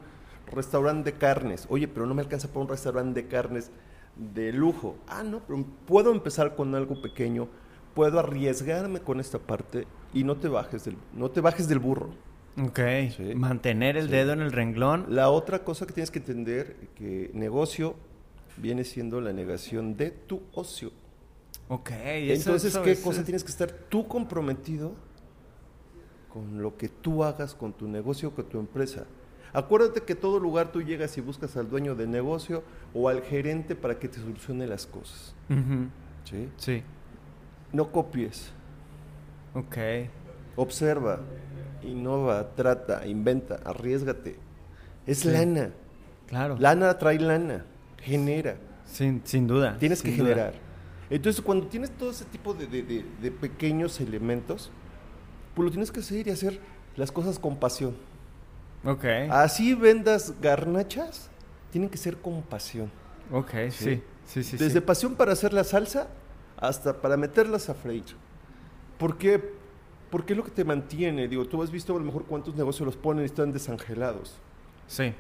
restaurante 0.52 1.12
de 1.12 1.18
carnes. 1.18 1.66
Oye, 1.70 1.88
pero 1.88 2.06
no 2.06 2.14
me 2.14 2.22
alcanza 2.22 2.48
para 2.48 2.62
un 2.62 2.68
restaurante 2.68 3.22
de 3.22 3.28
carnes 3.28 3.72
de 4.16 4.52
lujo. 4.52 4.98
Ah, 5.08 5.24
no, 5.24 5.40
pero 5.40 5.64
puedo 5.88 6.12
empezar 6.12 6.56
con 6.56 6.76
algo 6.76 7.02
pequeño. 7.02 7.48
Puedo 7.94 8.20
arriesgarme 8.20 9.02
con 9.02 9.20
esta 9.20 9.38
parte 9.38 9.86
y 10.14 10.24
no 10.24 10.38
te 10.38 10.48
bajes 10.48 10.86
del, 10.86 10.98
no 11.14 11.30
te 11.30 11.42
bajes 11.42 11.68
del 11.68 11.80
burro. 11.80 12.10
Ok. 12.62 12.80
Sí. 13.16 13.34
Mantener 13.36 13.98
el 13.98 14.06
Sí. 14.06 14.12
dedo 14.12 14.34
en 14.34 14.42
el 14.42 14.52
renglón. 14.52 15.06
La 15.10 15.30
otra 15.30 15.64
cosa 15.64 15.86
que 15.88 15.94
tienes 15.94 16.12
que 16.12 16.20
entender 16.20 16.76
que 16.96 17.32
negocio 17.34 17.96
viene 18.58 18.84
siendo 18.84 19.20
la 19.22 19.34
negación 19.34 19.98
de 19.98 20.12
tu 20.12 20.42
ocio. 20.54 20.92
Ok. 21.70 21.90
eso- 21.92 22.50
Entonces, 22.50 22.72
eso 22.72 22.84
¿qué 22.84 22.92
es- 22.92 23.00
cosa 23.00 23.24
tienes 23.24 23.44
que 23.44 23.50
estar 23.52 23.72
tú 23.72 24.08
comprometido 24.08 24.94
con 26.32 26.62
lo 26.62 26.78
que 26.78 26.90
tú 26.90 27.24
hagas 27.24 27.56
con 27.56 27.74
tu 27.74 27.88
negocio, 27.88 28.32
con 28.36 28.46
tu 28.46 28.60
empresa? 28.60 29.06
Acuérdate 29.54 30.02
que 30.02 30.16
todo 30.16 30.40
lugar 30.40 30.72
tú 30.72 30.82
llegas 30.82 31.18
y 31.18 31.22
buscas 31.22 31.56
al 31.58 31.70
dueño 31.70 31.96
del 31.96 32.10
negocio 32.12 32.64
o 32.94 33.08
al 33.08 33.22
gerente 33.22 33.76
para 33.76 33.98
que 34.00 34.08
te 34.08 34.18
solucione 34.20 34.68
las 34.68 34.86
cosas. 34.88 35.34
¿sí? 36.26 36.50
Sí. 36.58 36.84
No 37.72 37.92
copies, 37.92 38.52
Ok. 39.54 39.78
observa, 40.56 41.20
innova, 41.86 42.56
trata, 42.56 43.06
inventa, 43.06 43.60
arriesgate. 43.66 44.38
Es 45.06 45.20
Sí. 45.20 45.30
lana. 45.32 45.72
Claro. 46.28 46.58
Lana 46.60 46.98
trae 46.98 47.20
lana, 47.20 47.66
genera. 48.02 48.56
Sin, 48.86 49.22
sin 49.26 49.48
duda. 49.48 49.78
Tienes 49.78 50.02
que 50.02 50.12
duda. 50.12 50.18
generar. 50.24 50.54
Entonces, 51.10 51.42
cuando 51.42 51.68
tienes 51.68 51.92
todo 51.92 52.12
ese 52.12 52.26
tipo 52.26 52.54
de, 52.54 52.66
de- 52.68 52.82
de- 52.84 53.06
de 53.22 53.32
pequeños 53.32 54.00
elementos, 54.02 54.72
pues 55.54 55.66
lo 55.66 55.72
tienes 55.72 55.92
que 55.92 56.00
hacer 56.00 56.28
y 56.28 56.32
hacer 56.32 56.60
las 56.96 57.12
cosas 57.12 57.38
con 57.40 57.58
pasión. 57.58 57.96
Ok. 58.86 59.06
Así 59.30 59.74
vendas 59.76 60.34
garnachas, 60.42 61.30
tienen 61.72 61.90
que 61.90 61.98
ser 61.98 62.18
con 62.18 62.42
pasión. 62.42 62.90
ok, 63.32 63.52
sí. 63.70 64.02
Sí, 64.26 64.42
sí, 64.44 64.58
Desde 64.58 64.80
sí. 64.80 64.82
pasión 64.82 65.16
para 65.16 65.34
hacer 65.34 65.52
la 65.54 65.64
salsa 65.66 66.08
hasta 66.58 67.02
para 67.02 67.18
meterlas 67.18 67.70
a 67.70 67.74
freír. 67.74 68.04
¿Por 68.98 69.18
qué? 69.18 69.54
Porque 70.14 70.34
es 70.34 70.38
lo 70.38 70.44
que 70.46 70.52
te 70.52 70.64
mantiene. 70.64 71.28
Digo, 71.28 71.44
tú 71.46 71.64
has 71.64 71.72
visto 71.72 71.96
a 71.96 71.98
lo 72.00 72.06
mejor 72.06 72.26
cuántos 72.26 72.54
negocios 72.56 72.86
los 72.86 72.96
ponen 72.96 73.24
y 73.24 73.26
están 73.26 73.52
desangelados. 73.52 74.36
Sí. 74.88 75.12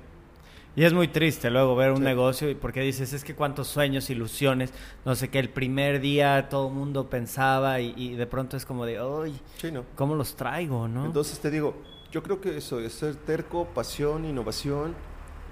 Y 0.76 0.84
es 0.84 0.94
muy 0.94 1.08
triste 1.08 1.50
luego 1.50 1.76
ver 1.76 1.90
un 1.92 1.98
Sí. 1.98 2.04
negocio 2.04 2.48
y 2.50 2.54
porque 2.54 2.82
dices, 2.82 3.12
es 3.12 3.24
que 3.24 3.34
cuántos 3.34 3.68
sueños, 3.68 4.10
ilusiones, 4.12 4.72
no 5.04 5.16
sé 5.16 5.30
qué, 5.30 5.40
el 5.40 5.50
primer 5.50 6.00
día 6.00 6.48
todo 6.48 6.68
el 6.68 6.74
mundo 6.76 7.10
pensaba 7.10 7.80
y, 7.82 7.94
y 7.98 8.14
de 8.14 8.28
pronto 8.28 8.56
es 8.56 8.66
como 8.68 8.86
de, 8.86 9.00
¡ay! 9.00 9.36
Sí, 9.58 9.72
¿no? 9.72 9.84
¿Cómo 9.96 10.14
los 10.14 10.36
traigo, 10.36 10.88
no? 10.88 11.06
Entonces 11.08 11.40
te 11.40 11.50
digo, 11.50 11.74
yo 12.12 12.22
creo 12.22 12.40
que 12.40 12.56
eso 12.56 12.80
es 12.80 12.94
ser 12.94 13.16
terco, 13.16 13.66
pasión, 13.66 14.26
innovación 14.26 14.94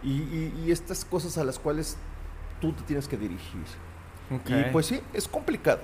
y, 0.03 0.09
y- 0.21 0.53
y 0.67 0.71
estas 0.71 1.03
cosas 1.03 1.37
a 1.39 1.43
las 1.43 1.57
cuales 1.57 1.97
tú 2.61 2.73
te 2.73 2.83
tienes 2.83 3.07
que 3.07 3.17
dirigir. 3.17 3.61
Y 4.47 4.71
pues 4.71 4.85
sí, 4.85 5.01
es 5.13 5.27
complicado. 5.27 5.79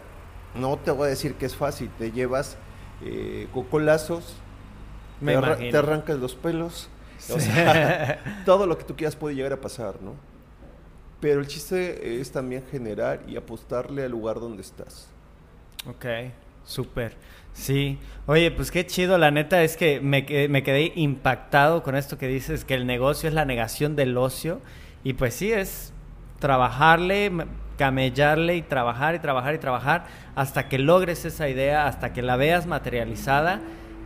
No 0.56 0.78
te 0.78 0.92
voy 0.92 1.08
a 1.08 1.10
decir 1.10 1.34
que 1.36 1.46
es 1.48 1.56
fácil. 1.56 1.90
Te 2.00 2.12
llevas 2.12 2.58
eh, 3.04 3.48
cocolazos, 3.54 4.36
Me 5.22 5.32
te, 5.34 5.38
arra- 5.38 5.48
imagino. 5.50 5.72
te 5.72 5.78
arrancas 5.78 6.18
los 6.20 6.36
pelos. 6.36 6.90
O 7.34 7.40
Sí. 7.40 7.42
sea, 7.52 8.42
todo 8.46 8.68
lo 8.68 8.78
que 8.78 8.84
tú 8.84 8.96
quieras 8.96 9.16
puede 9.16 9.36
llegar 9.36 9.54
a 9.54 9.62
pasar, 9.62 9.96
¿no? 10.02 10.14
Pero 11.20 11.40
el 11.42 11.48
chiste 11.48 12.20
es 12.22 12.32
también 12.32 12.64
generar 12.72 13.22
y 13.28 13.38
apostarle 13.38 14.04
al 14.04 14.12
lugar 14.12 14.40
donde 14.40 14.62
estás. 14.62 15.08
Ok, 15.88 16.06
súper. 16.64 17.16
Sí. 17.54 17.98
Oye, 18.28 18.52
pues 18.52 18.70
qué 18.70 18.86
chido. 18.86 19.18
La 19.18 19.32
neta 19.32 19.64
es 19.64 19.78
que 19.78 20.00
me, 20.00 20.26
me 20.48 20.62
quedé 20.62 20.92
impactado 20.96 21.82
con 21.82 21.96
esto 21.96 22.20
que 22.20 22.28
dices, 22.28 22.66
que 22.66 22.76
el 22.76 22.86
negocio 22.86 23.28
es 23.30 23.34
la 23.34 23.46
negación 23.46 23.96
del 23.96 24.16
ocio. 24.16 24.60
Y 25.04 25.14
pues 25.14 25.34
sí, 25.34 25.52
es 25.52 25.92
trabajarle, 26.38 27.32
camellarle 27.78 28.56
y 28.56 28.62
trabajar 28.62 29.16
y 29.16 29.20
trabajar 29.20 29.56
y 29.56 29.58
trabajar 29.60 30.06
hasta 30.36 30.68
que 30.68 30.80
logres 30.80 31.26
esa 31.26 31.48
idea, 31.48 31.88
hasta 31.88 32.14
que 32.14 32.22
la 32.22 32.36
veas 32.36 32.66
materializada 32.66 33.62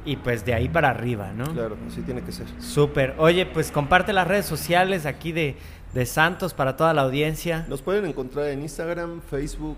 y 0.06 0.16
pues 0.18 0.46
de 0.46 0.54
ahí 0.54 0.68
para 0.68 0.90
arriba, 0.90 1.32
¿no? 1.36 1.46
Claro, 1.54 1.78
así 1.88 2.02
tiene 2.02 2.22
que 2.22 2.32
ser. 2.32 2.48
Súper. 2.60 3.16
Oye, 3.18 3.46
pues 3.46 3.72
comparte 3.72 4.14
las 4.14 4.28
redes 4.28 4.46
sociales 4.46 5.06
aquí 5.06 5.32
de, 5.32 5.56
de 5.94 6.06
Santos 6.06 6.54
para 6.54 6.76
toda 6.76 6.94
la 6.94 7.04
audiencia. 7.04 7.66
Nos 7.70 7.82
pueden 7.82 8.06
encontrar 8.06 8.48
en 8.48 8.62
Instagram, 8.62 9.22
Facebook 9.22 9.78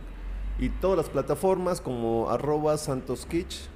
y 0.59 0.69
todas 0.69 0.97
las 0.97 1.09
plataformas 1.09 1.81
como 1.81 2.29
arroba 2.29 2.77
santoskitch, 2.77 3.67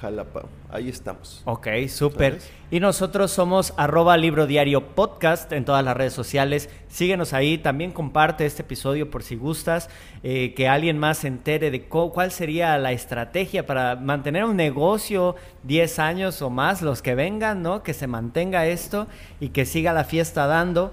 Jalapa. 0.00 0.44
Ahí 0.70 0.88
estamos. 0.88 1.42
Ok, 1.44 1.68
súper. 1.88 2.38
Y 2.70 2.80
nosotros 2.80 3.30
somos 3.30 3.72
arroba 3.76 4.16
libro 4.16 4.46
diario 4.46 4.94
podcast 4.94 5.52
en 5.52 5.64
todas 5.64 5.84
las 5.84 5.96
redes 5.96 6.12
sociales. 6.12 6.68
Síguenos 6.88 7.32
ahí, 7.32 7.58
también 7.58 7.92
comparte 7.92 8.46
este 8.46 8.62
episodio 8.62 9.10
por 9.10 9.22
si 9.22 9.36
gustas, 9.36 9.88
eh, 10.22 10.54
que 10.54 10.68
alguien 10.68 10.98
más 10.98 11.18
se 11.18 11.28
entere 11.28 11.70
de 11.70 11.82
cuál 11.84 12.32
sería 12.32 12.76
la 12.78 12.92
estrategia 12.92 13.66
para 13.66 13.96
mantener 13.96 14.44
un 14.44 14.56
negocio 14.56 15.36
10 15.62 15.98
años 15.98 16.42
o 16.42 16.50
más, 16.50 16.82
los 16.82 17.00
que 17.00 17.14
vengan, 17.14 17.62
¿no? 17.62 17.82
Que 17.82 17.94
se 17.94 18.06
mantenga 18.06 18.66
esto 18.66 19.06
y 19.40 19.50
que 19.50 19.64
siga 19.66 19.92
la 19.92 20.04
fiesta 20.04 20.46
dando. 20.46 20.92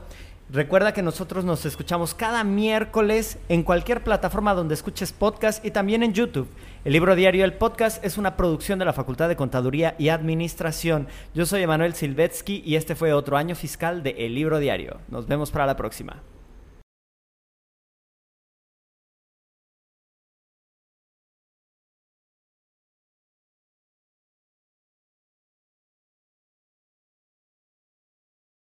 Recuerda 0.52 0.92
que 0.92 1.02
nosotros 1.02 1.46
nos 1.46 1.66
escuchamos 1.66 2.14
cada 2.14 2.44
miércoles 2.44 3.38
en 3.48 3.64
cualquier 3.64 4.04
plataforma 4.04 4.54
donde 4.54 4.74
escuches 4.74 5.14
podcast 5.14 5.64
y 5.64 5.72
también 5.72 6.04
en 6.04 6.12
YouTube. 6.12 6.50
El 6.84 6.92
libro 6.92 7.16
diario 7.16 7.46
El 7.46 7.54
Podcast 7.54 8.04
es 8.04 8.18
una 8.18 8.36
producción 8.36 8.78
de 8.78 8.84
la 8.84 8.92
Facultad 8.92 9.30
de 9.30 9.38
Contaduría 9.38 9.96
y 9.98 10.10
Administración. 10.10 11.08
Yo 11.34 11.46
soy 11.46 11.62
Emanuel 11.62 11.94
Silvetsky 11.94 12.64
y 12.66 12.76
este 12.76 12.96
fue 12.96 13.14
otro 13.14 13.38
año 13.38 13.56
fiscal 13.56 14.04
de 14.04 14.10
El 14.26 14.36
Libro 14.36 14.60
Diario. 14.60 15.00
Nos 15.08 15.26
vemos 15.26 15.52
para 15.52 15.66
la 15.66 15.78
próxima. 15.78 16.22